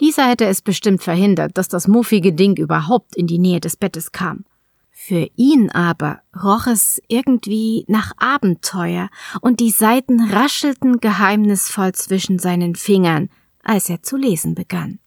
Lisa 0.00 0.26
hätte 0.26 0.46
es 0.46 0.60
bestimmt 0.60 1.04
verhindert, 1.04 1.56
dass 1.56 1.68
das 1.68 1.86
muffige 1.86 2.32
Ding 2.32 2.56
überhaupt 2.56 3.14
in 3.14 3.28
die 3.28 3.38
Nähe 3.38 3.60
des 3.60 3.76
Bettes 3.76 4.10
kam. 4.10 4.44
Für 4.90 5.28
ihn 5.36 5.70
aber 5.70 6.18
roch 6.34 6.66
es 6.66 7.00
irgendwie 7.06 7.84
nach 7.86 8.10
Abenteuer, 8.16 9.08
und 9.40 9.60
die 9.60 9.70
Seiten 9.70 10.20
raschelten 10.20 10.98
geheimnisvoll 10.98 11.92
zwischen 11.92 12.40
seinen 12.40 12.74
Fingern, 12.74 13.28
als 13.66 13.88
er 13.88 14.02
zu 14.02 14.16
lesen 14.16 14.54
begann. 14.54 14.98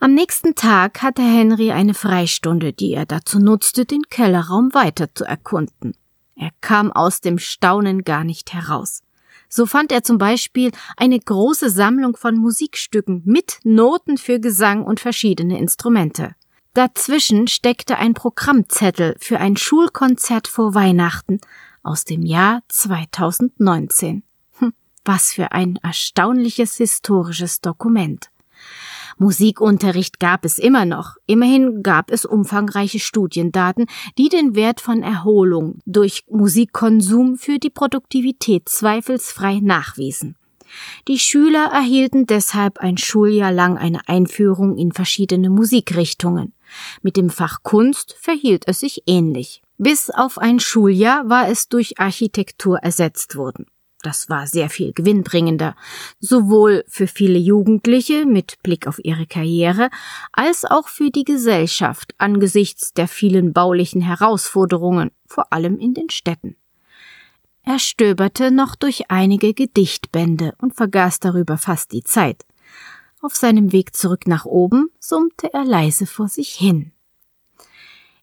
Am 0.00 0.12
nächsten 0.12 0.54
Tag 0.54 1.02
hatte 1.02 1.22
Henry 1.22 1.70
eine 1.72 1.94
Freistunde, 1.94 2.72
die 2.72 2.92
er 2.92 3.06
dazu 3.06 3.38
nutzte, 3.38 3.86
den 3.86 4.02
Kellerraum 4.10 4.74
weiter 4.74 5.14
zu 5.14 5.24
erkunden. 5.24 5.94
Er 6.36 6.50
kam 6.60 6.92
aus 6.92 7.20
dem 7.20 7.38
Staunen 7.38 8.02
gar 8.02 8.24
nicht 8.24 8.52
heraus. 8.52 9.02
So 9.48 9.66
fand 9.66 9.92
er 9.92 10.02
zum 10.02 10.18
Beispiel 10.18 10.72
eine 10.96 11.18
große 11.18 11.70
Sammlung 11.70 12.16
von 12.16 12.36
Musikstücken 12.36 13.22
mit 13.24 13.60
Noten 13.62 14.18
für 14.18 14.40
Gesang 14.40 14.84
und 14.84 14.98
verschiedene 14.98 15.58
Instrumente. 15.58 16.34
Dazwischen 16.74 17.46
steckte 17.46 17.98
ein 17.98 18.14
Programmzettel 18.14 19.14
für 19.20 19.38
ein 19.38 19.56
Schulkonzert 19.56 20.48
vor 20.48 20.74
Weihnachten 20.74 21.40
aus 21.84 22.04
dem 22.04 22.24
Jahr 22.24 22.62
2019. 22.68 24.24
Was 25.04 25.32
für 25.32 25.52
ein 25.52 25.78
erstaunliches 25.82 26.76
historisches 26.76 27.60
Dokument. 27.60 28.30
Musikunterricht 29.18 30.18
gab 30.18 30.44
es 30.44 30.58
immer 30.58 30.84
noch. 30.84 31.16
Immerhin 31.26 31.82
gab 31.82 32.10
es 32.10 32.24
umfangreiche 32.24 32.98
Studiendaten, 32.98 33.86
die 34.18 34.28
den 34.28 34.54
Wert 34.54 34.80
von 34.80 35.02
Erholung 35.02 35.78
durch 35.86 36.24
Musikkonsum 36.28 37.36
für 37.36 37.58
die 37.58 37.70
Produktivität 37.70 38.68
zweifelsfrei 38.68 39.60
nachwiesen. 39.60 40.36
Die 41.06 41.18
Schüler 41.18 41.70
erhielten 41.72 42.26
deshalb 42.26 42.78
ein 42.78 42.98
Schuljahr 42.98 43.52
lang 43.52 43.78
eine 43.78 44.08
Einführung 44.08 44.76
in 44.76 44.90
verschiedene 44.90 45.50
Musikrichtungen. 45.50 46.52
Mit 47.02 47.16
dem 47.16 47.30
Fach 47.30 47.62
Kunst 47.62 48.16
verhielt 48.18 48.64
es 48.66 48.80
sich 48.80 49.02
ähnlich. 49.06 49.62
Bis 49.78 50.10
auf 50.10 50.38
ein 50.38 50.58
Schuljahr 50.58 51.28
war 51.28 51.48
es 51.48 51.68
durch 51.68 52.00
Architektur 52.00 52.78
ersetzt 52.78 53.36
worden. 53.36 53.66
Das 54.04 54.28
war 54.28 54.46
sehr 54.46 54.68
viel 54.68 54.92
gewinnbringender, 54.92 55.74
sowohl 56.20 56.84
für 56.86 57.06
viele 57.06 57.38
Jugendliche 57.38 58.26
mit 58.26 58.62
Blick 58.62 58.86
auf 58.86 59.02
ihre 59.02 59.26
Karriere, 59.26 59.88
als 60.30 60.66
auch 60.66 60.88
für 60.88 61.10
die 61.10 61.24
Gesellschaft 61.24 62.14
angesichts 62.18 62.92
der 62.92 63.08
vielen 63.08 63.54
baulichen 63.54 64.02
Herausforderungen, 64.02 65.10
vor 65.26 65.54
allem 65.54 65.78
in 65.78 65.94
den 65.94 66.10
Städten. 66.10 66.56
Er 67.62 67.78
stöberte 67.78 68.50
noch 68.50 68.74
durch 68.74 69.10
einige 69.10 69.54
Gedichtbände 69.54 70.54
und 70.58 70.76
vergaß 70.76 71.20
darüber 71.20 71.56
fast 71.56 71.92
die 71.92 72.02
Zeit. 72.02 72.44
Auf 73.22 73.34
seinem 73.34 73.72
Weg 73.72 73.96
zurück 73.96 74.26
nach 74.26 74.44
oben 74.44 74.90
summte 75.00 75.54
er 75.54 75.64
leise 75.64 76.04
vor 76.04 76.28
sich 76.28 76.50
hin. 76.50 76.92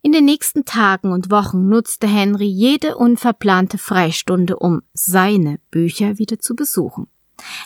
In 0.04 0.14
den 0.14 0.26
nächsten 0.26 0.66
Tagen 0.66 1.12
und 1.12 1.30
Wochen 1.30 1.70
nutzte 1.70 2.08
Henry 2.08 2.48
jede 2.48 2.98
unverplante 2.98 3.78
Freistunde, 3.78 4.58
um 4.58 4.82
seine 4.94 5.60
Bücher 5.70 6.18
wieder 6.18 6.40
zu 6.40 6.56
besuchen. 6.56 7.08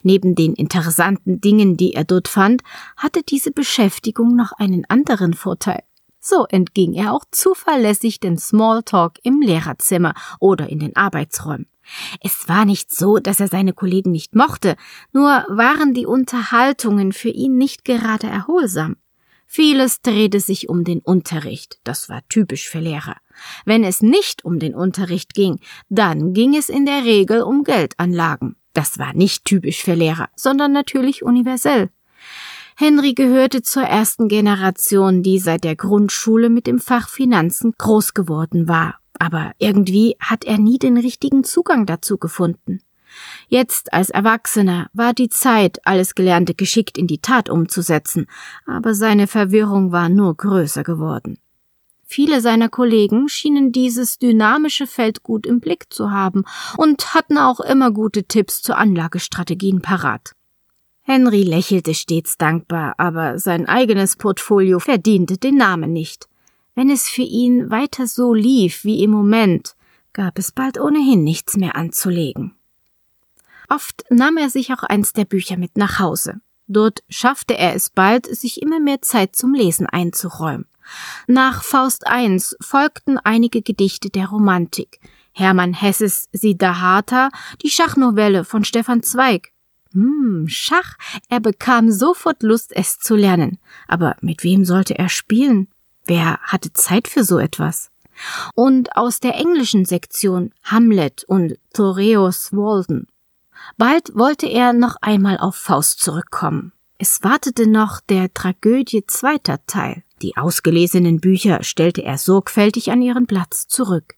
Neben 0.04 0.36
den 0.36 0.54
interessanten 0.54 1.40
Dingen, 1.40 1.78
die 1.78 1.94
er 1.94 2.04
dort 2.04 2.28
fand, 2.28 2.62
hatte 2.98 3.24
diese 3.24 3.52
Beschäftigung 3.52 4.36
noch 4.36 4.52
einen 4.52 4.84
anderen 4.90 5.34
Vorteil. 5.34 5.84
So 6.20 6.46
entging 6.50 6.94
er 6.94 7.14
auch 7.14 7.24
zuverlässig 7.32 8.20
den 8.20 8.38
Smalltalk 8.38 9.20
im 9.24 9.42
Lehrerzimmer 9.42 10.14
oder 10.42 10.68
in 10.70 10.80
den 10.80 10.96
Arbeitsräumen. 10.96 11.68
Es 12.20 12.50
war 12.50 12.66
nicht 12.66 12.94
so, 12.94 13.20
dass 13.20 13.40
er 13.40 13.48
seine 13.48 13.72
Kollegen 13.72 14.12
nicht 14.12 14.36
mochte, 14.36 14.76
nur 15.14 15.46
waren 15.48 15.94
die 15.94 16.06
Unterhaltungen 16.06 17.14
für 17.14 17.30
ihn 17.30 17.58
nicht 17.58 17.86
gerade 17.86 18.28
erholsam. 18.28 18.98
Vieles 19.56 20.02
drehte 20.02 20.42
sich 20.42 20.68
um 20.68 20.84
den 20.84 21.00
Unterricht, 21.00 21.80
das 21.86 22.10
war 22.10 22.24
typisch 22.28 22.68
für 22.68 22.80
Lehrer. 22.80 23.16
Wenn 23.64 23.86
es 23.86 24.02
nicht 24.02 24.44
um 24.44 24.60
den 24.60 24.76
Unterricht 24.76 25.34
ging, 25.34 25.62
dann 25.88 26.34
ging 26.34 26.58
es 26.58 26.68
in 26.68 26.86
der 26.86 27.06
Regel 27.06 27.42
um 27.42 27.64
Geldanlagen. 27.64 28.58
Das 28.74 29.00
war 29.00 29.14
nicht 29.14 29.46
typisch 29.46 29.82
für 29.82 29.94
Lehrer, 29.94 30.28
sondern 30.36 30.74
natürlich 30.74 31.24
universell. 31.24 31.90
Henry 32.76 33.14
gehörte 33.14 33.62
zur 33.62 33.84
ersten 33.84 34.28
Generation, 34.28 35.24
die 35.24 35.40
seit 35.40 35.64
der 35.64 35.78
Grundschule 35.78 36.50
mit 36.50 36.68
dem 36.68 36.80
Fach 36.80 37.08
Finanzen 37.08 37.72
groß 37.78 38.14
geworden 38.14 38.68
war, 38.68 39.00
aber 39.18 39.54
irgendwie 39.58 40.18
hat 40.20 40.44
er 40.44 40.58
nie 40.58 40.80
den 40.80 40.98
richtigen 40.98 41.46
Zugang 41.46 41.86
dazu 41.86 42.18
gefunden. 42.18 42.82
Jetzt 43.48 43.94
als 43.94 44.10
Erwachsener 44.10 44.90
war 44.94 45.14
die 45.14 45.30
Zeit, 45.30 45.86
alles 45.86 46.16
Gelernte 46.16 46.54
geschickt 46.54 46.98
in 46.98 47.08
die 47.08 47.20
Tat 47.20 47.50
umzusetzen, 47.50 48.28
aber 48.66 48.94
seine 48.94 49.28
Verwirrung 49.28 49.92
war 49.92 50.10
nur 50.10 50.36
größer 50.36 50.84
geworden. 50.84 51.38
Viele 52.08 52.40
seiner 52.40 52.70
Kollegen 52.70 53.28
schienen 53.30 53.72
dieses 53.72 54.20
dynamische 54.20 54.88
Feld 54.88 55.24
gut 55.24 55.46
im 55.46 55.60
Blick 55.60 55.92
zu 55.92 56.12
haben 56.12 56.44
und 56.78 57.14
hatten 57.14 57.38
auch 57.38 57.60
immer 57.60 57.92
gute 57.92 58.24
Tipps 58.26 58.62
zu 58.62 58.78
Anlagestrategien 58.78 59.82
parat. 59.82 60.36
Henry 61.02 61.44
lächelte 61.44 61.94
stets 61.94 62.38
dankbar, 62.38 62.96
aber 62.98 63.38
sein 63.38 63.68
eigenes 63.68 64.16
Portfolio 64.16 64.80
verdiente 64.80 65.38
den 65.38 65.56
Namen 65.56 65.94
nicht. 65.94 66.28
Wenn 66.74 66.90
es 66.90 67.08
für 67.08 67.22
ihn 67.22 67.70
weiter 67.70 68.08
so 68.08 68.34
lief 68.34 68.84
wie 68.84 69.04
im 69.04 69.12
Moment, 69.12 69.76
gab 70.14 70.40
es 70.40 70.52
bald 70.52 70.80
ohnehin 70.80 71.24
nichts 71.24 71.58
mehr 71.58 71.76
anzulegen. 71.76 72.55
Oft 73.70 74.04
nahm 74.10 74.38
er 74.38 74.50
sich 74.50 74.74
auch 74.74 74.84
eins 74.84 75.14
der 75.14 75.26
Bücher 75.26 75.58
mit 75.58 75.78
nach 75.78 76.00
Hause. 76.00 76.42
Dort 76.68 77.04
schaffte 77.10 77.58
er 77.58 77.76
es 77.76 77.90
bald, 77.90 78.26
sich 78.26 78.62
immer 78.62 78.80
mehr 78.80 79.02
Zeit 79.02 79.36
zum 79.36 79.54
Lesen 79.54 79.86
einzuräumen. 79.86 80.66
Nach 81.28 81.64
Faust 81.64 82.04
I 82.10 82.40
folgten 82.62 83.18
einige 83.18 83.62
Gedichte 83.62 84.10
der 84.10 84.28
Romantik. 84.28 85.00
Hermann 85.34 85.74
Hesses 85.74 86.28
Siddhartha, 86.32 87.30
die 87.62 87.70
Schachnovelle 87.70 88.46
von 88.46 88.64
Stefan 88.64 89.04
Zweig. 89.04 89.52
Hm, 89.92 90.46
Schach. 90.48 90.96
Er 91.30 91.40
bekam 91.40 91.92
sofort 91.92 92.44
Lust, 92.44 92.76
es 92.76 93.00
zu 93.00 93.16
lernen. 93.16 93.58
Aber 93.88 94.16
mit 94.22 94.44
wem 94.44 94.66
sollte 94.66 94.98
er 94.98 95.10
spielen? 95.10 95.68
Wer 96.06 96.40
hatte 96.42 96.74
Zeit 96.74 97.08
für 97.08 97.24
so 97.24 97.40
etwas? 97.40 97.92
Und 98.54 98.96
aus 98.96 99.20
der 99.20 99.36
englischen 99.36 99.86
Sektion 99.86 100.52
Hamlet 100.64 101.24
und 101.26 101.58
Thoreaus 101.74 102.54
Walden. 102.54 103.08
Bald 103.78 104.16
wollte 104.16 104.48
er 104.48 104.74
noch 104.74 104.96
einmal 105.02 105.38
auf 105.38 105.56
Faust 105.56 106.00
zurückkommen. 106.00 106.72
Es 106.98 107.24
wartete 107.24 107.68
noch 107.68 108.00
der 108.00 108.34
Tragödie 108.34 109.06
zweiter 109.06 109.66
Teil. 109.68 110.04
Die 110.22 110.38
ausgelesenen 110.38 111.20
Bücher 111.20 111.64
stellte 111.64 112.04
er 112.04 112.18
sorgfältig 112.18 112.92
an 112.92 113.02
ihren 113.02 113.28
Platz 113.28 113.68
zurück. 113.68 114.16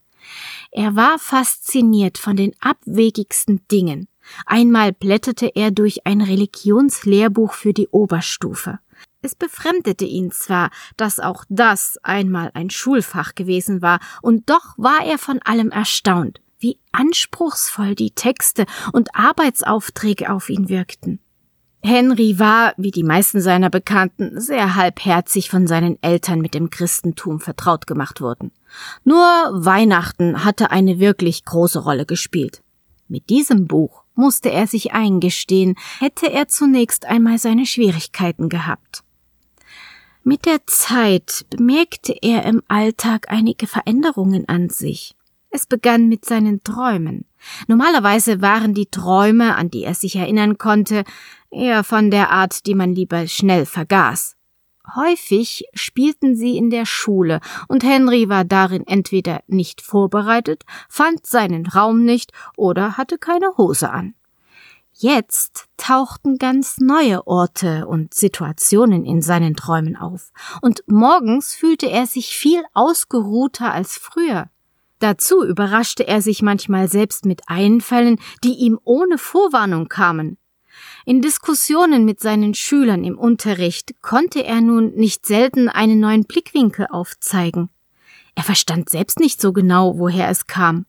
Er 0.72 0.96
war 0.96 1.18
fasziniert 1.18 2.18
von 2.18 2.36
den 2.36 2.54
abwegigsten 2.60 3.62
Dingen. 3.72 4.08
Einmal 4.46 4.94
blätterte 4.94 5.48
er 5.56 5.72
durch 5.72 6.06
ein 6.06 6.22
Religionslehrbuch 6.22 7.54
für 7.54 7.74
die 7.74 7.88
Oberstufe. 7.88 8.80
Es 9.22 9.36
befremdete 9.36 10.06
ihn 10.06 10.32
zwar, 10.32 10.70
dass 10.96 11.20
auch 11.20 11.44
das 11.50 11.98
einmal 12.04 12.52
ein 12.54 12.70
Schulfach 12.70 13.36
gewesen 13.36 13.82
war, 13.82 14.00
und 14.22 14.50
doch 14.50 14.78
war 14.78 15.04
er 15.06 15.18
von 15.18 15.40
allem 15.42 15.72
erstaunt, 15.72 16.42
wie 16.60 16.80
anspruchsvoll 16.92 17.96
die 17.96 18.12
Texte 18.12 18.66
und 18.94 19.16
Arbeitsaufträge 19.16 20.32
auf 20.32 20.50
ihn 20.50 20.70
wirkten. 20.70 21.20
Henry 21.84 22.40
war, 22.40 22.74
wie 22.78 22.92
die 22.92 23.04
meisten 23.04 23.40
seiner 23.40 23.70
Bekannten, 23.70 24.42
sehr 24.42 24.76
halbherzig 24.76 25.50
von 25.50 25.68
seinen 25.68 26.02
Eltern 26.02 26.42
mit 26.42 26.54
dem 26.54 26.70
Christentum 26.70 27.40
vertraut 27.40 27.88
gemacht 27.88 28.20
worden. 28.20 28.52
Nur 29.04 29.22
Weihnachten 29.54 30.44
hatte 30.44 30.72
eine 30.72 31.00
wirklich 31.00 31.46
große 31.46 31.80
Rolle 31.80 32.06
gespielt. 32.06 32.62
Mit 33.08 33.30
diesem 33.30 33.68
Buch 33.68 34.04
musste 34.16 34.52
er 34.52 34.68
sich 34.68 34.92
eingestehen, 34.94 35.76
hätte 36.00 36.32
er 36.32 36.48
zunächst 36.48 37.06
einmal 37.06 37.38
seine 37.38 37.66
Schwierigkeiten 37.66 38.50
gehabt. 38.50 39.04
Mit 40.24 40.46
der 40.46 40.66
Zeit 40.66 41.46
bemerkte 41.50 42.14
er 42.22 42.44
im 42.44 42.62
Alltag 42.68 43.28
einige 43.30 43.66
Veränderungen 43.66 44.50
an 44.50 44.68
sich. 44.70 45.16
Es 45.58 45.66
begann 45.66 46.08
mit 46.08 46.24
seinen 46.24 46.62
Träumen. 46.62 47.26
Normalerweise 47.68 48.44
waren 48.44 48.76
die 48.76 48.92
Träume, 48.92 49.56
an 49.56 49.72
die 49.72 49.86
er 49.86 49.96
sich 49.96 50.16
erinnern 50.16 50.60
konnte, 50.60 51.04
eher 51.50 51.84
von 51.84 52.12
der 52.12 52.30
Art, 52.30 52.68
die 52.68 52.76
man 52.76 52.94
lieber 52.94 53.26
schnell 53.26 53.66
vergaß. 53.66 54.36
Häufig 54.96 55.66
spielten 55.74 56.36
sie 56.36 56.58
in 56.58 56.70
der 56.70 56.86
Schule, 56.86 57.40
und 57.68 57.84
Henry 57.84 58.30
war 58.30 58.46
darin 58.46 58.86
entweder 58.86 59.42
nicht 59.48 59.82
vorbereitet, 59.82 60.62
fand 60.90 61.26
seinen 61.26 61.66
Raum 61.66 62.06
nicht 62.06 62.34
oder 62.56 62.96
hatte 62.96 63.18
keine 63.18 63.58
Hose 63.58 63.90
an. 63.90 64.14
Jetzt 64.94 65.70
tauchten 65.78 66.38
ganz 66.38 66.78
neue 66.78 67.26
Orte 67.26 67.88
und 67.88 68.14
Situationen 68.14 69.06
in 69.06 69.24
seinen 69.24 69.56
Träumen 69.56 69.96
auf, 69.96 70.30
und 70.62 70.84
morgens 70.86 71.56
fühlte 71.56 71.90
er 71.90 72.06
sich 72.06 72.28
viel 72.38 72.62
ausgeruhter 72.76 73.74
als 73.74 73.98
früher. 73.98 74.52
Dazu 75.00 75.44
überraschte 75.44 76.08
er 76.08 76.22
sich 76.22 76.42
manchmal 76.42 76.88
selbst 76.90 77.26
mit 77.26 77.42
Einfällen, 77.48 78.20
die 78.44 78.54
ihm 78.54 78.80
ohne 78.84 79.18
Vorwarnung 79.18 79.90
kamen. 79.90 80.38
In 81.06 81.22
Diskussionen 81.22 82.06
mit 82.06 82.20
seinen 82.20 82.54
Schülern 82.54 83.04
im 83.04 83.18
Unterricht 83.18 84.02
konnte 84.02 84.44
er 84.44 84.62
nun 84.62 84.94
nicht 84.96 85.26
selten 85.26 85.70
einen 85.70 86.00
neuen 86.00 86.26
Blickwinkel 86.26 86.88
aufzeigen. 86.90 87.70
Er 88.36 88.44
verstand 88.44 88.90
selbst 88.90 89.20
nicht 89.20 89.42
so 89.42 89.54
genau, 89.54 89.98
woher 89.98 90.30
es 90.30 90.48
kam. 90.48 90.86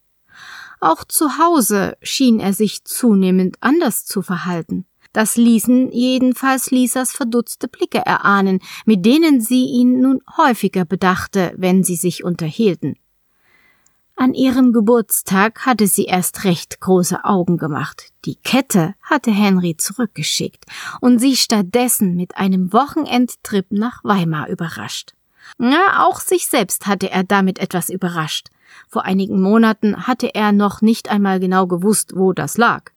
Auch 0.81 1.05
zu 1.05 1.39
Hause 1.39 1.97
schien 2.03 2.41
er 2.41 2.53
sich 2.53 2.85
zunehmend 2.85 3.57
anders 3.61 4.05
zu 4.05 4.23
verhalten. 4.23 4.85
Das 5.13 5.37
ließen 5.37 5.91
jedenfalls 5.91 6.71
Lisas 6.71 7.13
verdutzte 7.13 7.67
Blicke 7.67 7.99
erahnen, 7.99 8.61
mit 8.85 9.07
denen 9.07 9.41
sie 9.41 9.65
ihn 9.65 10.01
nun 10.01 10.21
häufiger 10.37 10.85
bedachte, 10.85 11.55
wenn 11.57 11.83
sie 11.83 11.97
sich 11.97 12.23
unterhielten. 12.23 12.97
An 14.21 14.35
ihrem 14.35 14.73
Geburtstag 14.73 15.65
hatte 15.65 15.87
sie 15.87 16.07
erst 16.07 16.43
recht 16.43 16.81
große 16.81 17.25
Augen 17.25 17.57
gemacht. 17.57 18.11
Die 18.25 18.35
Kette 18.35 18.97
hatte 19.01 19.31
Henry 19.31 19.77
zurückgeschickt 19.77 20.65
und 21.01 21.21
sie 21.21 21.37
stattdessen 21.37 22.17
mit 22.17 22.37
einem 22.37 22.73
Wochenendtrip 22.73 23.67
nach 23.71 24.03
Weimar 24.03 24.49
überrascht. 24.49 25.15
Ja, 25.61 26.05
auch 26.05 26.19
sich 26.19 26.49
selbst 26.49 26.89
hatte 26.89 27.13
er 27.13 27.23
damit 27.23 27.61
etwas 27.61 27.91
überrascht. 27.91 28.49
Vor 28.89 29.05
einigen 29.05 29.41
Monaten 29.41 30.09
hatte 30.09 30.35
er 30.35 30.51
noch 30.51 30.83
nicht 30.83 31.09
einmal 31.09 31.39
genau 31.39 31.69
gewusst, 31.69 32.17
wo 32.17 32.33
das 32.33 32.57
lag. 32.57 32.91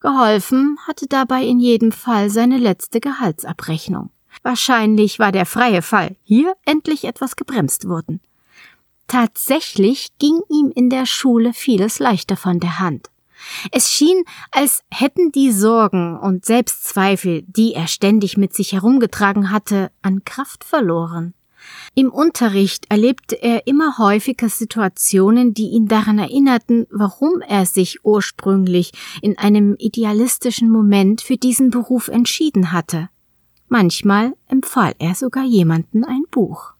Geholfen 0.00 0.78
hatte 0.86 1.06
dabei 1.06 1.44
in 1.44 1.60
jedem 1.60 1.92
Fall 1.92 2.30
seine 2.30 2.56
letzte 2.56 2.98
Gehaltsabrechnung. 2.98 4.08
Wahrscheinlich 4.42 5.18
war 5.18 5.32
der 5.32 5.44
freie 5.44 5.82
Fall 5.82 6.16
hier 6.22 6.54
endlich 6.64 7.04
etwas 7.04 7.36
gebremst 7.36 7.86
worden. 7.86 8.22
Tatsächlich 9.06 10.08
ging 10.18 10.40
ihm 10.50 10.72
in 10.74 10.90
der 10.90 11.06
Schule 11.06 11.52
vieles 11.52 11.98
leichter 11.98 12.36
von 12.36 12.60
der 12.60 12.78
Hand. 12.78 13.10
Es 13.70 13.90
schien, 13.90 14.24
als 14.50 14.82
hätten 14.90 15.32
die 15.32 15.52
Sorgen 15.52 16.18
und 16.18 16.44
Selbstzweifel, 16.44 17.42
die 17.42 17.74
er 17.74 17.86
ständig 17.86 18.36
mit 18.36 18.54
sich 18.54 18.72
herumgetragen 18.72 19.50
hatte, 19.50 19.90
an 20.02 20.24
Kraft 20.24 20.64
verloren. 20.64 21.34
Im 21.94 22.10
Unterricht 22.10 22.86
erlebte 22.90 23.36
er 23.36 23.66
immer 23.66 23.98
häufiger 23.98 24.48
Situationen, 24.48 25.54
die 25.54 25.68
ihn 25.68 25.86
daran 25.88 26.18
erinnerten, 26.18 26.86
warum 26.90 27.40
er 27.40 27.64
sich 27.66 28.04
ursprünglich 28.04 28.92
in 29.22 29.38
einem 29.38 29.76
idealistischen 29.78 30.68
Moment 30.68 31.22
für 31.22 31.36
diesen 31.36 31.70
Beruf 31.70 32.08
entschieden 32.08 32.72
hatte. 32.72 33.08
Manchmal 33.68 34.34
empfahl 34.48 34.94
er 34.98 35.14
sogar 35.14 35.44
jemanden 35.44 36.04
ein 36.04 36.24
Buch. 36.30 36.73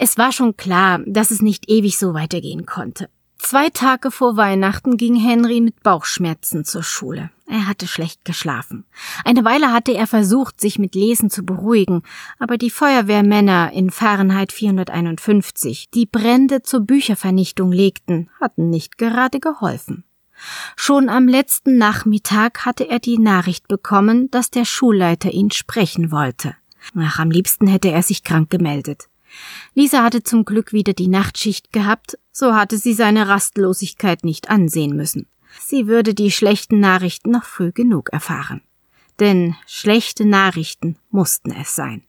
Es 0.00 0.16
war 0.16 0.30
schon 0.30 0.56
klar, 0.56 1.00
dass 1.06 1.32
es 1.32 1.42
nicht 1.42 1.68
ewig 1.68 1.98
so 1.98 2.14
weitergehen 2.14 2.66
konnte. 2.66 3.10
Zwei 3.36 3.68
Tage 3.68 4.12
vor 4.12 4.36
Weihnachten 4.36 4.96
ging 4.96 5.16
Henry 5.16 5.60
mit 5.60 5.82
Bauchschmerzen 5.82 6.64
zur 6.64 6.84
Schule. 6.84 7.30
Er 7.46 7.66
hatte 7.66 7.88
schlecht 7.88 8.24
geschlafen. 8.24 8.84
Eine 9.24 9.44
Weile 9.44 9.72
hatte 9.72 9.92
er 9.92 10.06
versucht, 10.06 10.60
sich 10.60 10.78
mit 10.78 10.94
Lesen 10.94 11.30
zu 11.30 11.42
beruhigen, 11.44 12.02
aber 12.38 12.58
die 12.58 12.70
Feuerwehrmänner 12.70 13.72
in 13.72 13.90
Fahrenheit 13.90 14.52
451, 14.52 15.90
die 15.90 16.06
Brände 16.06 16.62
zur 16.62 16.80
Büchervernichtung 16.80 17.72
legten, 17.72 18.30
hatten 18.40 18.70
nicht 18.70 18.98
gerade 18.98 19.40
geholfen. 19.40 20.04
Schon 20.76 21.08
am 21.08 21.26
letzten 21.26 21.76
Nachmittag 21.76 22.64
hatte 22.64 22.88
er 22.88 23.00
die 23.00 23.18
Nachricht 23.18 23.66
bekommen, 23.66 24.30
dass 24.30 24.50
der 24.50 24.64
Schulleiter 24.64 25.32
ihn 25.32 25.50
sprechen 25.50 26.12
wollte. 26.12 26.54
Ach, 26.96 27.18
am 27.18 27.32
liebsten 27.32 27.66
hätte 27.66 27.90
er 27.90 28.02
sich 28.04 28.22
krank 28.22 28.50
gemeldet. 28.50 29.08
Lisa 29.74 30.02
hatte 30.02 30.22
zum 30.22 30.44
Glück 30.44 30.72
wieder 30.72 30.92
die 30.92 31.08
Nachtschicht 31.08 31.72
gehabt, 31.72 32.18
so 32.32 32.54
hatte 32.54 32.78
sie 32.78 32.94
seine 32.94 33.28
Rastlosigkeit 33.28 34.24
nicht 34.24 34.50
ansehen 34.50 34.96
müssen. 34.96 35.26
Sie 35.60 35.86
würde 35.86 36.14
die 36.14 36.30
schlechten 36.30 36.80
Nachrichten 36.80 37.30
noch 37.30 37.44
früh 37.44 37.72
genug 37.72 38.10
erfahren. 38.10 38.62
Denn 39.18 39.56
schlechte 39.66 40.24
Nachrichten 40.24 40.96
mussten 41.10 41.50
es 41.50 41.74
sein. 41.74 42.02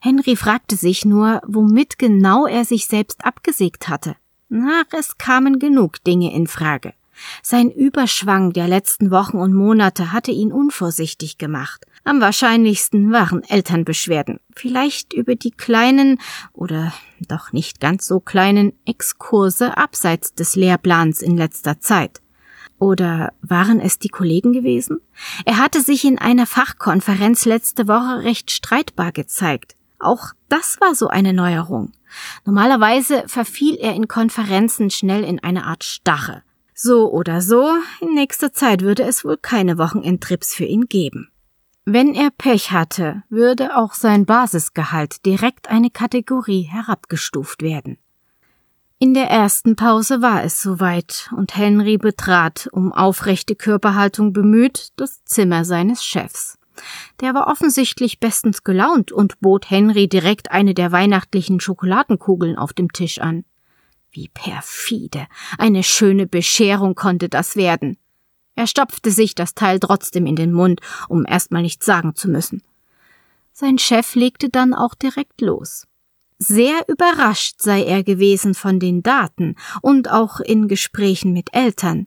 Henry 0.00 0.36
fragte 0.36 0.76
sich 0.76 1.04
nur, 1.04 1.42
womit 1.46 1.98
genau 1.98 2.46
er 2.46 2.64
sich 2.64 2.86
selbst 2.86 3.24
abgesägt 3.24 3.88
hatte. 3.88 4.16
Ach, 4.52 4.86
es 4.92 5.18
kamen 5.18 5.58
genug 5.58 6.02
Dinge 6.04 6.32
in 6.32 6.46
Frage. 6.46 6.94
Sein 7.42 7.70
Überschwang 7.70 8.52
der 8.52 8.68
letzten 8.68 9.10
Wochen 9.10 9.36
und 9.36 9.54
Monate 9.54 10.12
hatte 10.12 10.30
ihn 10.30 10.52
unvorsichtig 10.52 11.38
gemacht. 11.38 11.86
Am 12.04 12.20
wahrscheinlichsten 12.20 13.12
waren 13.12 13.42
Elternbeschwerden, 13.44 14.40
vielleicht 14.54 15.12
über 15.12 15.34
die 15.34 15.50
kleinen 15.50 16.18
oder 16.52 16.92
doch 17.28 17.52
nicht 17.52 17.80
ganz 17.80 18.06
so 18.06 18.20
kleinen 18.20 18.72
Exkurse 18.86 19.76
abseits 19.76 20.34
des 20.34 20.56
Lehrplans 20.56 21.20
in 21.20 21.36
letzter 21.36 21.80
Zeit. 21.80 22.20
Oder 22.78 23.34
waren 23.42 23.78
es 23.78 23.98
die 23.98 24.08
Kollegen 24.08 24.54
gewesen? 24.54 25.02
Er 25.44 25.58
hatte 25.58 25.82
sich 25.82 26.06
in 26.06 26.18
einer 26.18 26.46
Fachkonferenz 26.46 27.44
letzte 27.44 27.86
Woche 27.86 28.24
recht 28.24 28.50
streitbar 28.50 29.12
gezeigt. 29.12 29.76
Auch 29.98 30.28
das 30.48 30.80
war 30.80 30.94
so 30.94 31.08
eine 31.08 31.34
Neuerung. 31.34 31.92
Normalerweise 32.46 33.24
verfiel 33.26 33.76
er 33.76 33.94
in 33.94 34.08
Konferenzen 34.08 34.88
schnell 34.88 35.24
in 35.24 35.38
eine 35.40 35.64
Art 35.64 35.84
Stache. 35.84 36.42
So 36.82 37.12
oder 37.12 37.42
so, 37.42 37.68
in 38.00 38.14
nächster 38.14 38.54
Zeit 38.54 38.80
würde 38.80 39.02
es 39.02 39.22
wohl 39.22 39.36
keine 39.36 39.76
Wochenendtrips 39.76 40.54
für 40.54 40.64
ihn 40.64 40.86
geben. 40.86 41.28
Wenn 41.84 42.14
er 42.14 42.30
Pech 42.30 42.72
hatte, 42.72 43.22
würde 43.28 43.76
auch 43.76 43.92
sein 43.92 44.24
Basisgehalt 44.24 45.26
direkt 45.26 45.68
eine 45.68 45.90
Kategorie 45.90 46.62
herabgestuft 46.62 47.60
werden. 47.60 47.98
In 48.98 49.12
der 49.12 49.28
ersten 49.28 49.76
Pause 49.76 50.22
war 50.22 50.42
es 50.42 50.62
soweit, 50.62 51.30
und 51.36 51.54
Henry 51.54 51.98
betrat, 51.98 52.70
um 52.72 52.94
aufrechte 52.94 53.56
Körperhaltung 53.56 54.32
bemüht, 54.32 54.88
das 54.96 55.22
Zimmer 55.26 55.66
seines 55.66 56.02
Chefs. 56.02 56.56
Der 57.20 57.34
war 57.34 57.48
offensichtlich 57.48 58.20
bestens 58.20 58.64
gelaunt 58.64 59.12
und 59.12 59.38
bot 59.40 59.68
Henry 59.68 60.08
direkt 60.08 60.50
eine 60.50 60.72
der 60.72 60.92
weihnachtlichen 60.92 61.60
Schokoladenkugeln 61.60 62.56
auf 62.56 62.72
dem 62.72 62.90
Tisch 62.90 63.20
an. 63.20 63.44
Wie 64.12 64.28
perfide. 64.28 65.26
Eine 65.58 65.82
schöne 65.84 66.26
Bescherung 66.26 66.94
konnte 66.94 67.28
das 67.28 67.54
werden. 67.54 67.96
Er 68.56 68.66
stopfte 68.66 69.10
sich 69.10 69.34
das 69.34 69.54
Teil 69.54 69.78
trotzdem 69.78 70.26
in 70.26 70.36
den 70.36 70.52
Mund, 70.52 70.80
um 71.08 71.24
erstmal 71.26 71.62
nichts 71.62 71.86
sagen 71.86 72.14
zu 72.14 72.28
müssen. 72.28 72.62
Sein 73.52 73.78
Chef 73.78 74.14
legte 74.14 74.48
dann 74.48 74.74
auch 74.74 74.94
direkt 74.94 75.40
los. 75.40 75.86
Sehr 76.38 76.88
überrascht 76.88 77.60
sei 77.60 77.84
er 77.84 78.02
gewesen 78.02 78.54
von 78.54 78.80
den 78.80 79.02
Daten 79.02 79.56
und 79.82 80.10
auch 80.10 80.40
in 80.40 80.68
Gesprächen 80.68 81.32
mit 81.32 81.54
Eltern. 81.54 82.06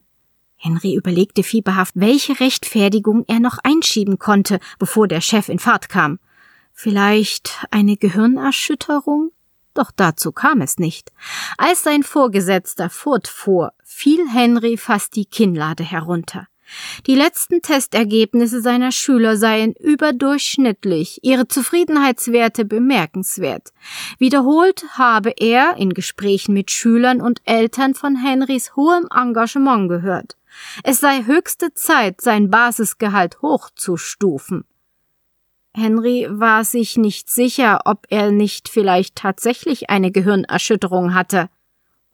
Henry 0.56 0.94
überlegte 0.94 1.42
fieberhaft, 1.42 1.94
welche 1.96 2.40
Rechtfertigung 2.40 3.24
er 3.28 3.38
noch 3.38 3.58
einschieben 3.62 4.18
konnte, 4.18 4.58
bevor 4.78 5.08
der 5.08 5.20
Chef 5.20 5.48
in 5.48 5.58
Fahrt 5.58 5.88
kam. 5.88 6.18
Vielleicht 6.72 7.64
eine 7.70 7.96
Gehirnerschütterung? 7.96 9.30
Doch 9.74 9.90
dazu 9.90 10.32
kam 10.32 10.60
es 10.60 10.78
nicht. 10.78 11.12
Als 11.58 11.82
sein 11.82 12.02
Vorgesetzter 12.04 12.90
fortfuhr, 12.90 13.72
fiel 13.84 14.28
Henry 14.28 14.76
fast 14.76 15.16
die 15.16 15.26
Kinnlade 15.26 15.82
herunter. 15.82 16.46
Die 17.06 17.14
letzten 17.14 17.60
Testergebnisse 17.60 18.60
seiner 18.62 18.90
Schüler 18.90 19.36
seien 19.36 19.74
überdurchschnittlich, 19.74 21.20
ihre 21.22 21.46
Zufriedenheitswerte 21.46 22.64
bemerkenswert. 22.64 23.72
Wiederholt 24.18 24.84
habe 24.92 25.34
er 25.36 25.76
in 25.76 25.92
Gesprächen 25.92 26.54
mit 26.54 26.70
Schülern 26.70 27.20
und 27.20 27.42
Eltern 27.44 27.94
von 27.94 28.16
Henrys 28.16 28.74
hohem 28.76 29.06
Engagement 29.14 29.88
gehört. 29.88 30.36
Es 30.84 31.00
sei 31.00 31.24
höchste 31.24 31.74
Zeit, 31.74 32.20
sein 32.20 32.48
Basisgehalt 32.48 33.42
hochzustufen. 33.42 34.64
Henry 35.74 36.28
war 36.30 36.64
sich 36.64 36.96
nicht 36.96 37.28
sicher, 37.28 37.80
ob 37.84 38.06
er 38.08 38.30
nicht 38.30 38.68
vielleicht 38.68 39.16
tatsächlich 39.16 39.90
eine 39.90 40.12
Gehirnerschütterung 40.12 41.14
hatte. 41.14 41.50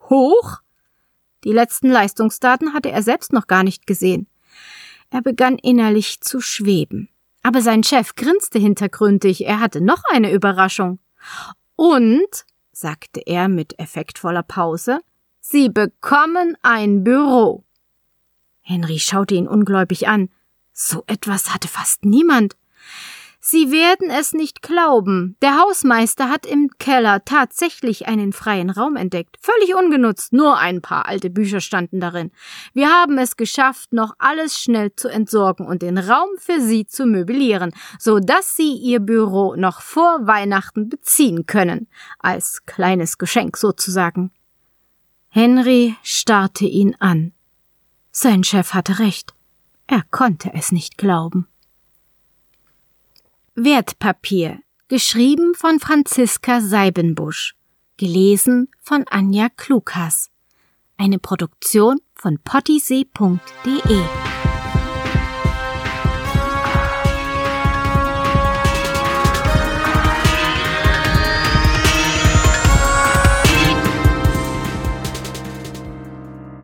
Hoch? 0.09 0.61
Die 1.45 1.53
letzten 1.53 1.91
Leistungsdaten 1.91 2.73
hatte 2.73 2.91
er 2.91 3.03
selbst 3.03 3.33
noch 3.33 3.47
gar 3.47 3.63
nicht 3.63 3.87
gesehen. 3.87 4.29
Er 5.11 5.21
begann 5.21 5.59
innerlich 5.59 6.21
zu 6.21 6.41
schweben. 6.41 7.09
Aber 7.43 7.61
sein 7.61 7.83
Chef 7.83 8.15
grinste 8.15 8.59
hintergründig, 8.59 9.47
er 9.47 9.61
hatte 9.61 9.81
noch 9.81 10.03
eine 10.11 10.33
Überraschung. 10.33 10.99
Und, 11.77 12.45
sagte 12.73 13.21
er 13.27 13.49
mit 13.49 13.79
effektvoller 13.79 14.43
Pause, 14.43 15.01
Sie 15.41 15.69
bekommen 15.69 16.57
ein 16.63 17.03
Büro. 17.03 17.65
Henry 18.61 18.99
schaute 18.99 19.35
ihn 19.35 19.49
ungläubig 19.49 20.07
an. 20.07 20.29
So 20.73 21.03
etwas 21.07 21.53
hatte 21.53 21.69
fast 21.69 22.05
niemand. 22.05 22.57
Sie 23.43 23.73
werden 23.73 24.11
es 24.11 24.35
nicht 24.35 24.61
glauben. 24.61 25.35
Der 25.41 25.57
Hausmeister 25.57 26.29
hat 26.29 26.45
im 26.45 26.69
Keller 26.79 27.25
tatsächlich 27.25 28.07
einen 28.07 28.35
freien 28.35 28.69
Raum 28.69 28.97
entdeckt. 28.97 29.39
Völlig 29.41 29.75
ungenutzt, 29.75 30.35
nur 30.35 30.59
ein 30.59 30.83
paar 30.83 31.07
alte 31.07 31.31
Bücher 31.31 31.63
standen 31.63 32.01
darin. 32.01 32.33
Wir 32.75 32.91
haben 32.91 33.17
es 33.17 33.39
geschafft, 33.39 33.95
noch 33.95 34.13
alles 34.19 34.59
schnell 34.59 34.95
zu 34.95 35.09
entsorgen 35.09 35.67
und 35.67 35.81
den 35.81 35.97
Raum 35.97 36.29
für 36.37 36.61
Sie 36.61 36.87
zu 36.87 37.07
möblieren, 37.07 37.73
so 37.99 38.19
dass 38.19 38.57
Sie 38.57 38.75
Ihr 38.75 39.01
Büro 39.01 39.55
noch 39.57 39.81
vor 39.81 40.27
Weihnachten 40.27 40.91
beziehen 40.91 41.47
können. 41.47 41.89
Als 42.19 42.67
kleines 42.67 43.17
Geschenk 43.17 43.57
sozusagen. 43.57 44.33
Henry 45.31 45.97
starrte 46.03 46.67
ihn 46.67 46.95
an. 46.99 47.33
Sein 48.13 48.45
Chef 48.45 48.75
hatte 48.75 48.99
recht. 48.99 49.33
Er 49.87 50.03
konnte 50.11 50.51
es 50.53 50.73
nicht 50.73 50.99
glauben. 50.99 51.47
Wertpapier, 53.55 54.61
geschrieben 54.89 55.55
von 55.55 55.81
Franziska 55.81 56.61
Seibenbusch, 56.61 57.55
gelesen 57.97 58.69
von 58.81 59.05
Anja 59.11 59.49
Klukas. 59.49 60.31
Eine 60.97 61.19
Produktion 61.19 61.99
von 62.15 62.39
pottysee.de 62.39 64.40